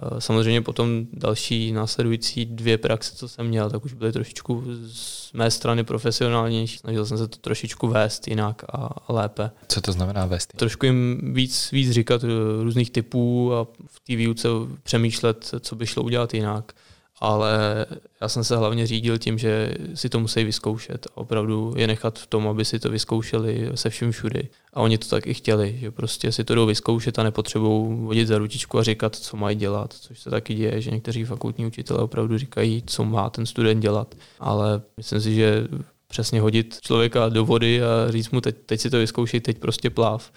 [0.02, 5.32] Eh, samozřejmě potom další následující dvě praxe, co jsem měl, tak už byly trošičku z
[5.32, 6.78] mé strany profesionálnější.
[6.78, 9.50] Snažil jsem se to trošičku vést jinak a lépe.
[9.68, 10.52] Co to znamená vést?
[10.56, 12.28] Trošku jim víc, víc říkat eh,
[12.62, 14.48] různých typů a v té výuce
[14.82, 16.72] přemýšlet, co by šlo udělat jinak
[17.20, 17.86] ale
[18.20, 22.18] já jsem se hlavně řídil tím, že si to musí vyzkoušet a opravdu je nechat
[22.18, 24.48] v tom, aby si to vyzkoušeli se vším všudy.
[24.74, 28.28] A oni to tak i chtěli, že prostě si to jdou vyzkoušet a nepotřebují vodit
[28.28, 32.02] za ručičku a říkat, co mají dělat, což se taky děje, že někteří fakultní učitelé
[32.02, 34.14] opravdu říkají, co má ten student dělat.
[34.38, 35.68] Ale myslím si, že
[36.08, 39.90] přesně hodit člověka do vody a říct mu, teď, teď si to vyzkoušej, teď prostě
[39.90, 40.32] pláv,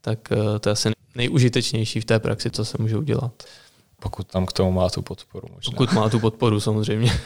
[0.00, 3.42] tak eh, to je asi nejužitečnější v té praxi, co se může udělat.
[4.02, 5.48] Pokud tam k tomu má tu podporu.
[5.54, 5.70] Možná.
[5.70, 7.20] Pokud má tu podporu, samozřejmě.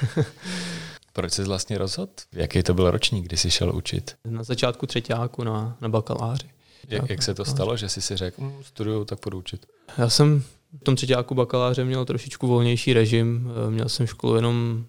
[1.12, 2.12] Proč jsi vlastně rozhodl?
[2.32, 4.14] Jaký to byl ročník, kdy jsi šel učit?
[4.24, 6.50] Na začátku třetíáku na, na bakaláři.
[6.88, 9.66] Jak, jak se to stalo, že jsi si řekl, hm, studuju, tak budu učit?
[9.98, 10.42] Já jsem
[10.80, 13.50] v tom třetíáku bakaláře měl trošičku volnější režim.
[13.70, 14.84] Měl jsem školu jenom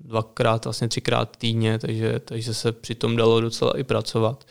[0.00, 4.44] dvakrát, vlastně třikrát týdně, takže, takže se přitom dalo docela i pracovat.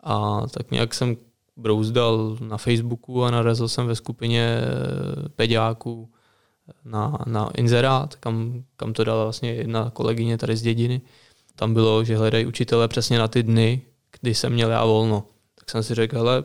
[0.00, 1.16] A tak nějak jsem
[1.56, 6.10] brouzdal na Facebooku a narazil jsem ve skupině eh, peďáků
[6.84, 11.00] na, na inzerát, kam, kam to dala vlastně jedna kolegyně tady z dědiny.
[11.56, 13.82] Tam bylo, že hledají učitele přesně na ty dny,
[14.20, 15.24] kdy jsem měl já volno.
[15.58, 16.44] Tak jsem si řekl, hele,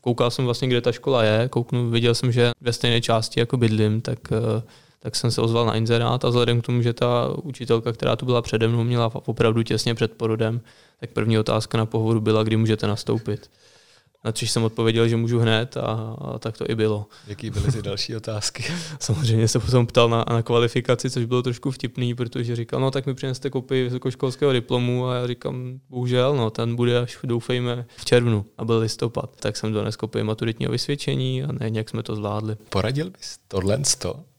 [0.00, 3.56] koukal jsem vlastně, kde ta škola je, kouknu, viděl jsem, že ve stejné části jako
[3.56, 4.62] bydlím, tak, eh,
[5.00, 8.26] tak jsem se ozval na inzerát a vzhledem k tomu, že ta učitelka, která tu
[8.26, 10.60] byla přede mnou, měla opravdu těsně před porodem,
[11.00, 13.50] tak první otázka na pohovoru byla, kdy můžete nastoupit.
[14.28, 17.06] Na což jsem odpověděl, že můžu hned a, a tak to i bylo.
[17.26, 18.64] Jaký byly ty další otázky?
[19.00, 23.06] Samozřejmě se potom ptal na, na kvalifikaci, což bylo trošku vtipný, protože říkal, no tak
[23.06, 28.04] mi přineste kopii vysokoškolského diplomu a já říkám, bohužel, no ten bude až doufejme v
[28.04, 29.36] červnu a byl listopad.
[29.40, 32.56] Tak jsem dones kopii maturitního vysvědčení a ne, nějak jsme to zvládli.
[32.68, 33.78] Poradil bys tohle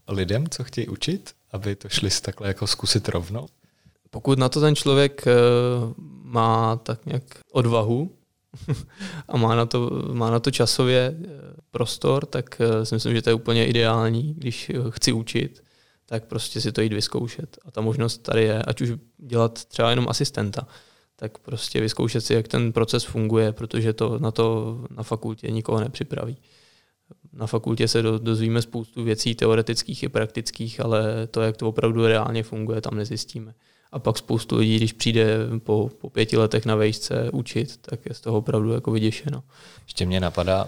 [0.07, 3.47] lidem, co chtějí učit, aby to šli takhle jako zkusit rovnou?
[4.09, 5.33] Pokud na to ten člověk eh,
[6.23, 8.11] má tak nějak odvahu,
[9.27, 11.27] a má na, to, má na to časově eh,
[11.71, 15.63] prostor, tak eh, si myslím, že to je úplně ideální, když chci učit,
[16.05, 17.57] tak prostě si to jít vyzkoušet.
[17.65, 20.67] A ta možnost tady je, ať už dělat třeba jenom asistenta,
[21.15, 25.79] tak prostě vyzkoušet si, jak ten proces funguje, protože to na to na fakultě nikoho
[25.79, 26.37] nepřipraví.
[27.33, 32.43] Na fakultě se dozvíme spoustu věcí teoretických i praktických, ale to, jak to opravdu reálně
[32.43, 33.53] funguje, tam nezjistíme.
[33.91, 38.13] A pak spoustu lidí, když přijde po, po pěti letech na vejšce učit, tak je
[38.13, 39.43] z toho opravdu jako vyděšeno.
[39.83, 40.67] Ještě mě napadá,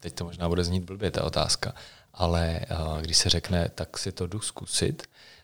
[0.00, 1.74] teď to možná bude znít blbě ta otázka,
[2.14, 2.60] ale
[3.00, 5.02] když se řekne, tak si to jdu zkusit,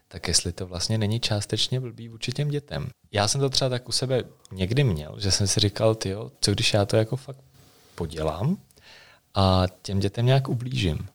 [0.09, 2.89] tak jestli to vlastně není částečně blbý vůči těm dětem.
[3.13, 6.53] Já jsem to třeba tak u sebe někdy měl, že jsem si říkal, ty co
[6.53, 7.41] když já to jako fakt
[7.95, 8.57] podělám
[9.35, 11.09] a těm dětem nějak ublížím.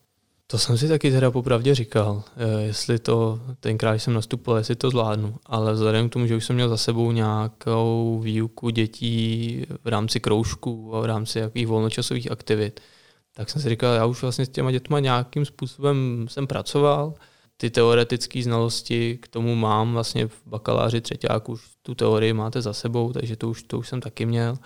[0.52, 4.90] To jsem si taky teda popravdě říkal, eh, jestli to, tenkrát jsem nastupoval, jestli to
[4.90, 9.88] zvládnu, ale vzhledem k tomu, že už jsem měl za sebou nějakou výuku dětí v
[9.88, 12.80] rámci kroužků a v rámci jakých volnočasových aktivit,
[13.34, 17.14] tak jsem si říkal, já už vlastně s těma dětma nějakým způsobem jsem pracoval,
[17.58, 22.74] ty teoretické znalosti k tomu mám vlastně v bakaláři třetíku, už tu teorii máte za
[22.74, 24.58] sebou, takže to už, to už jsem taky měl.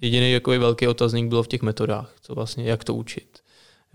[0.00, 3.38] Jediný jako velký otazník bylo v těch metodách, co vlastně, jak to učit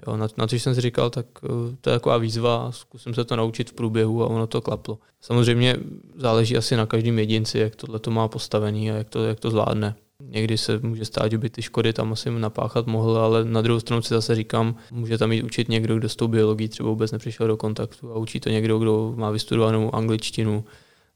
[0.07, 1.47] Jo, na, na což jsem si říkal, tak eh,
[1.81, 4.99] to je taková výzva, zkusím se to naučit v průběhu a ono to klaplo.
[5.21, 5.77] Samozřejmě
[6.15, 9.49] záleží asi na každém jedinci, jak tohle to má postavený a jak to, jak to
[9.49, 9.95] zvládne.
[10.19, 13.79] Někdy se může stát, že by ty škody tam asi napáchat mohl, ale na druhou
[13.79, 17.11] stranu si zase říkám, může tam jít učit někdo, kdo s tou biologií třeba vůbec
[17.11, 20.65] nepřišel do kontaktu a učí to někdo, kdo má vystudovanou angličtinu,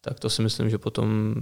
[0.02, 1.36] tak to si myslím, že potom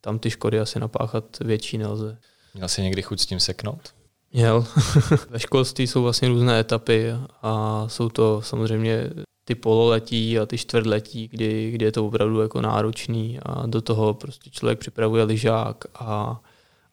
[0.00, 2.18] tam ty škody asi napáchat větší nelze.
[2.54, 3.94] Měl jsi někdy chuť s tím seknout?
[4.32, 4.66] Měl.
[5.30, 7.10] Ve školství jsou vlastně různé etapy
[7.42, 9.10] a jsou to samozřejmě
[9.44, 14.14] ty pololetí a ty čtvrtletí, kdy, kdy je to opravdu jako náročný a do toho
[14.14, 16.40] prostě člověk připravuje lyžák a,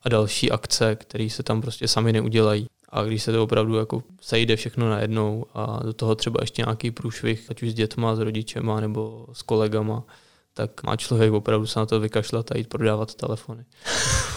[0.04, 2.68] a další akce, které se tam prostě sami neudělají.
[2.90, 6.92] A když se to opravdu jako sejde všechno najednou a do toho třeba ještě nějaký
[6.92, 10.04] průšvih, ať už s dětma, s rodičema nebo s kolegama,
[10.58, 13.66] tak má člověk opravdu se na to vykašlat a jít prodávat telefony.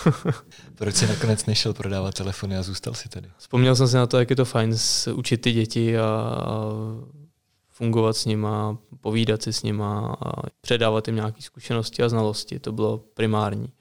[0.74, 3.30] Proč jsi nakonec nešel prodávat telefony a zůstal si tady?
[3.36, 4.74] Vzpomněl jsem si na to, jak je to fajn
[5.14, 6.36] učit ty děti a,
[7.68, 12.58] fungovat s nima, povídat si s nima a předávat jim nějaké zkušenosti a znalosti.
[12.58, 13.72] To bylo primární.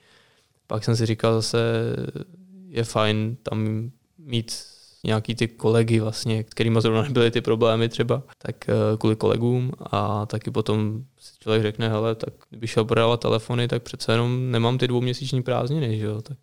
[0.68, 1.58] Pak jsem si říkal zase,
[2.68, 4.52] je fajn tam mít
[5.04, 10.26] nějaký ty kolegy vlastně, kterými zrovna nebyly ty problémy třeba, tak eh, kvůli kolegům a
[10.26, 14.78] taky potom si člověk řekne, hele, tak kdyby šel prodávat telefony, tak přece jenom nemám
[14.78, 16.38] ty dvouměsíční prázdniny, že jo, tak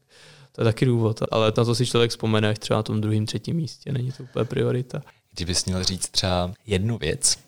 [0.52, 1.20] to je taky důvod.
[1.30, 4.22] Ale na to si člověk vzpomene až třeba na tom druhém, třetím místě, není to
[4.22, 5.02] úplně priorita.
[5.34, 7.38] Kdybys měl říct třeba jednu věc,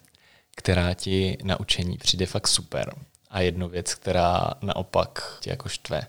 [0.56, 2.94] která ti na učení přijde fakt super
[3.30, 6.06] a jednu věc, která naopak tě jako štve,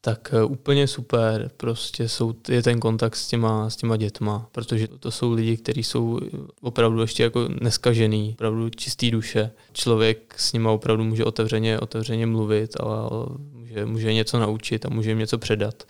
[0.00, 4.88] tak eh, úplně super prostě jsou, je ten kontakt s těma, s těma dětma, protože
[4.88, 6.20] to jsou lidi, kteří jsou
[6.60, 9.50] opravdu ještě jako neskažený, opravdu čistý duše.
[9.72, 13.08] Člověk s nima opravdu může otevřeně, otevřeně mluvit a
[13.52, 15.84] může, může něco naučit a může jim něco předat.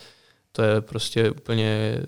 [0.52, 1.98] To je prostě úplně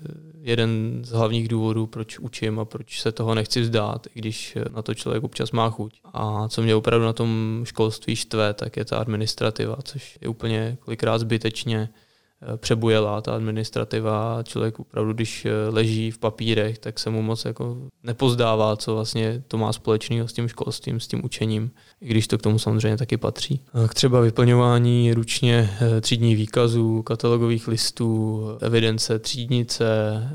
[0.43, 4.81] jeden z hlavních důvodů, proč učím a proč se toho nechci vzdát, i když na
[4.81, 6.01] to člověk občas má chuť.
[6.13, 10.77] A co mě opravdu na tom školství štve, tak je ta administrativa, což je úplně
[10.79, 11.89] kolikrát zbytečně
[12.57, 14.43] přebujelá ta administrativa.
[14.43, 19.57] Člověk opravdu, když leží v papírech, tak se mu moc jako nepozdává, co vlastně to
[19.57, 21.71] má společného s tím školstvím, s tím učením,
[22.01, 23.59] i když to k tomu samozřejmě taky patří.
[23.87, 29.85] K třeba vyplňování ručně eh, třídních výkazů, katalogových listů, evidence třídnice,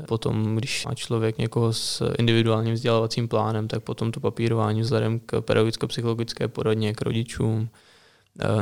[0.07, 5.41] potom, když má člověk někoho s individuálním vzdělávacím plánem, tak potom to papírování vzhledem k
[5.41, 7.88] pedagogicko-psychologické poradně k rodičům, Eh,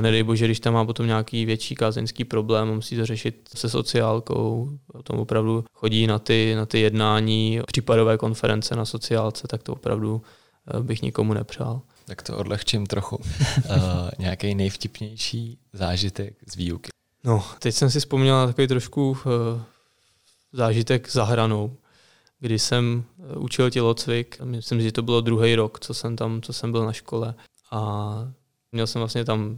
[0.02, 4.70] nedej bože, když tam má potom nějaký větší kázeňský problém, musí to řešit se sociálkou,
[4.92, 10.22] potom opravdu chodí na ty, na ty jednání, případové konference na sociálce, tak to opravdu
[10.68, 11.82] eh, bych nikomu nepřál.
[12.06, 13.16] Tak to odlehčím trochu.
[13.16, 13.24] uh,
[14.20, 16.90] nějaký nejvtipnější zážitek z výuky?
[17.24, 19.18] No, teď jsem si vzpomněl na takový trošku uh,
[20.54, 21.78] zážitek za hranou,
[22.40, 23.04] kdy jsem
[23.36, 24.42] učil tělocvik.
[24.44, 27.34] Myslím, že to bylo druhý rok, co jsem tam, co jsem byl na škole.
[27.72, 28.32] A
[28.72, 29.58] Měl jsem vlastně tam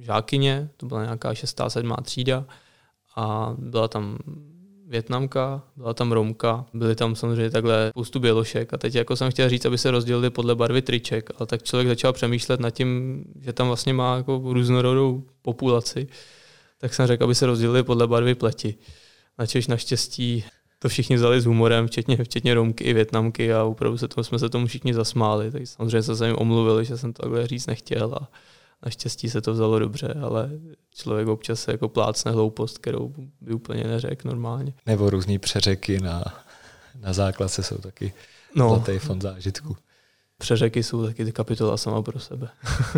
[0.00, 2.44] žákyně, to byla nějaká šestá, sedmá třída
[3.16, 4.18] a byla tam
[4.88, 9.48] Větnamka, byla tam Romka, byly tam samozřejmě takhle spoustu bělošek a teď jako jsem chtěl
[9.48, 13.52] říct, aby se rozdělili podle barvy triček, ale tak člověk začal přemýšlet nad tím, že
[13.52, 16.06] tam vlastně má jako různorodou populaci,
[16.78, 18.74] tak jsem řekl, aby se rozdělili podle barvy pleti.
[19.38, 20.44] Načež naštěstí
[20.78, 24.38] to všichni vzali s humorem, včetně, včetně Romky i Větnamky a opravdu se tomu, jsme
[24.38, 28.14] se tomu všichni zasmáli, tak samozřejmě se jim omluvili, že jsem to takhle říct nechtěl
[28.14, 28.28] a
[28.84, 30.50] naštěstí se to vzalo dobře, ale
[30.94, 34.74] člověk občas se jako plácne hloupost, kterou by úplně neřekl normálně.
[34.86, 36.24] Nebo různý přeřeky na,
[37.00, 38.12] na základce jsou taky
[38.54, 39.76] no, zlatý fond zážitku.
[40.38, 42.48] Přeřeky jsou taky kapitola sama pro sebe.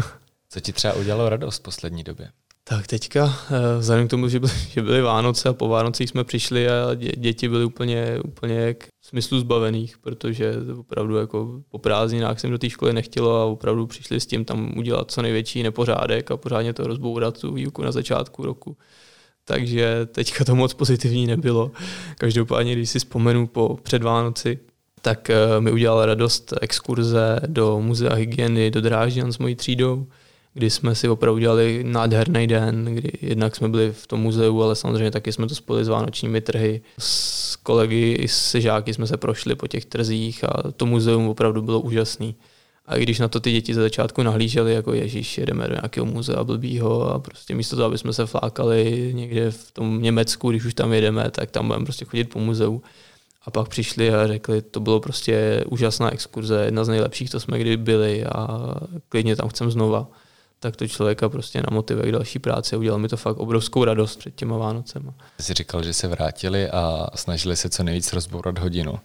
[0.48, 2.30] Co ti třeba udělalo radost v poslední době?
[2.64, 6.24] Tak teďka, eh, vzhledem k tomu, že byly, že byly Vánoce a po Vánocích jsme
[6.24, 12.40] přišli a dě, děti byly úplně, úplně jak smyslu zbavených, protože opravdu jako po prázdninách
[12.40, 16.30] jsem do té školy nechtělo a opravdu přišli s tím tam udělat co největší nepořádek
[16.30, 18.76] a pořádně to rozbourat tu výuku na začátku roku.
[19.44, 21.70] Takže teďka to moc pozitivní nebylo.
[22.18, 24.58] Každopádně, když si vzpomenu po předvánoci,
[25.02, 30.06] tak eh, mi udělala radost exkurze do muzea hygieny do Drážďan s mojí třídou,
[30.54, 34.76] kdy jsme si opravdu dělali nádherný den, kdy jednak jsme byli v tom muzeu, ale
[34.76, 36.80] samozřejmě taky jsme to spojili s vánočními trhy.
[36.98, 41.62] S kolegy i se žáky jsme se prošli po těch trzích a to muzeum opravdu
[41.62, 42.34] bylo úžasný.
[42.86, 46.44] A když na to ty děti ze začátku nahlíželi, jako Ježíš, jedeme do nějakého muzea
[46.44, 50.74] blbýho a prostě místo toho, aby jsme se flákali někde v tom Německu, když už
[50.74, 52.82] tam jedeme, tak tam budeme prostě chodit po muzeu.
[53.44, 57.58] A pak přišli a řekli, to bylo prostě úžasná exkurze, jedna z nejlepších, to jsme
[57.58, 58.74] kdy byli a
[59.08, 60.08] klidně tam chcem znova
[60.60, 62.76] tak to člověka prostě namotivuje k další práci.
[62.76, 65.14] Udělal mi to fakt obrovskou radost před těma Vánocema.
[65.40, 68.98] Jsi říkal, že se vrátili a snažili se co nejvíc rozbourat hodinu.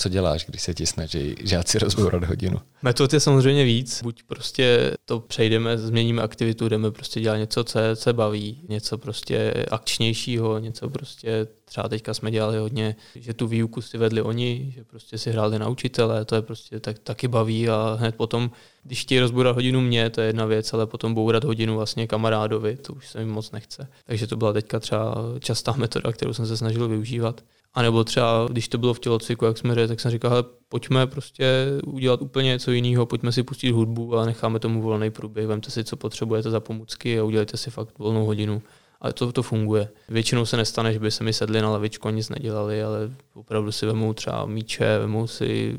[0.00, 2.60] Co děláš, když se ti snaží žáci rozbourat hodinu?
[2.82, 4.02] Metod je samozřejmě víc.
[4.02, 9.52] Buď prostě to přejdeme, změníme aktivitu, jdeme prostě dělat něco, co se baví, něco prostě
[9.70, 14.84] akčnějšího, něco prostě, třeba teďka jsme dělali hodně, že tu výuku si vedli oni, že
[14.84, 18.50] prostě si hráli na učitele, to je prostě tak, taky baví a hned potom,
[18.84, 22.76] když chtějí rozbourat hodinu mě, to je jedna věc, ale potom bourat hodinu vlastně kamarádovi,
[22.76, 23.88] to už se mi moc nechce.
[24.06, 27.44] Takže to byla teďka třeba častá metoda, kterou jsem se snažil využívat.
[27.78, 31.06] A nebo třeba, když to bylo v tělocviku, jak jsme řekli, tak jsem říkal, pojďme
[31.06, 35.70] prostě udělat úplně něco jiného, pojďme si pustit hudbu a necháme tomu volný průběh, vemte
[35.70, 38.62] si, co potřebujete za pomůcky a udělejte si fakt volnou hodinu.
[39.00, 39.88] A to, to funguje.
[40.08, 43.72] Většinou se nestane, že by se mi sedli na lavičku a nic nedělali, ale opravdu
[43.72, 45.76] si vemou třeba míče, vemou si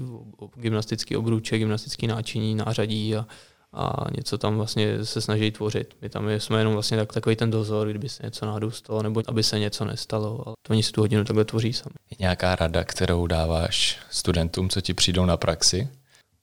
[0.56, 3.26] gymnastický obrůček, gymnastický náčiní, nářadí a,
[3.74, 5.94] a něco tam vlastně se snaží tvořit.
[6.02, 9.22] My tam jsme jenom vlastně tak, takový ten dozor, kdyby se něco náhodou stalo, nebo
[9.28, 10.44] aby se něco nestalo.
[10.46, 11.96] Ale to oni si tu hodinu takhle tvoří sami.
[12.12, 15.88] Je nějaká rada, kterou dáváš studentům, co ti přijdou na praxi?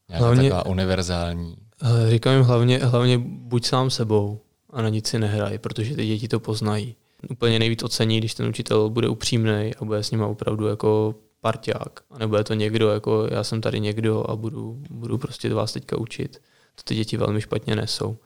[0.08, 1.56] Nějaká hlavně, taková univerzální?
[2.08, 6.28] Říkám jim hlavně, hlavně buď sám sebou a na nic si nehraj, protože ty děti
[6.28, 6.96] to poznají.
[7.30, 12.00] Úplně nejvíc ocení, když ten učitel bude upřímný a bude s nima opravdu jako parťák.
[12.10, 15.98] A nebude to někdo, jako já jsem tady někdo a budu, budu prostě vás teďka
[15.98, 16.40] učit
[16.76, 18.16] to ty děti velmi špatně nesou.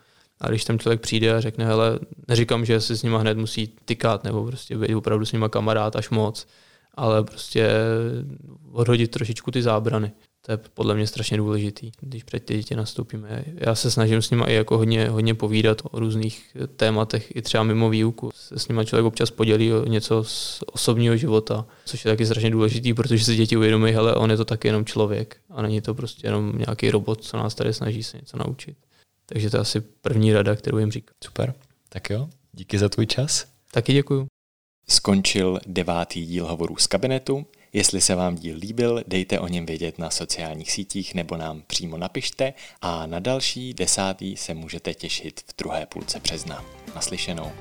[0.41, 1.99] A když tam člověk přijde a řekne, hele,
[2.29, 5.97] neříkám, že se s nima hned musí tykat nebo prostě být opravdu s nima kamarád
[5.97, 6.47] až moc,
[6.95, 7.71] ale prostě
[8.73, 10.13] odhodit trošičku ty zábrany.
[10.51, 13.45] To je podle mě strašně důležitý, když před ty děti nastoupíme.
[13.55, 17.65] Já se snažím s nimi i jako hodně, hodně povídat o různých tématech, i třeba
[17.65, 18.31] mimo výuku.
[18.35, 22.51] Se s nimi člověk občas podělí o něco z osobního života, což je taky strašně
[22.51, 25.95] důležitý, protože se děti uvědomí, hele, on je to taky jenom člověk a není to
[25.95, 28.77] prostě jenom nějaký robot, co nás tady snaží se něco naučit.
[29.27, 31.15] Takže to je asi první rada, kterou jim říkám.
[31.25, 31.55] Super,
[31.89, 33.47] tak jo, díky za tvůj čas.
[33.71, 34.27] Taky děkuju.
[34.89, 37.47] Skončil devátý díl hovorů z kabinetu.
[37.73, 41.97] Jestli se vám díl líbil, dejte o něm vědět na sociálních sítích nebo nám přímo
[41.97, 46.65] napište a na další desátý se můžete těšit v druhé půlce března.
[46.95, 47.53] Naslyšenou.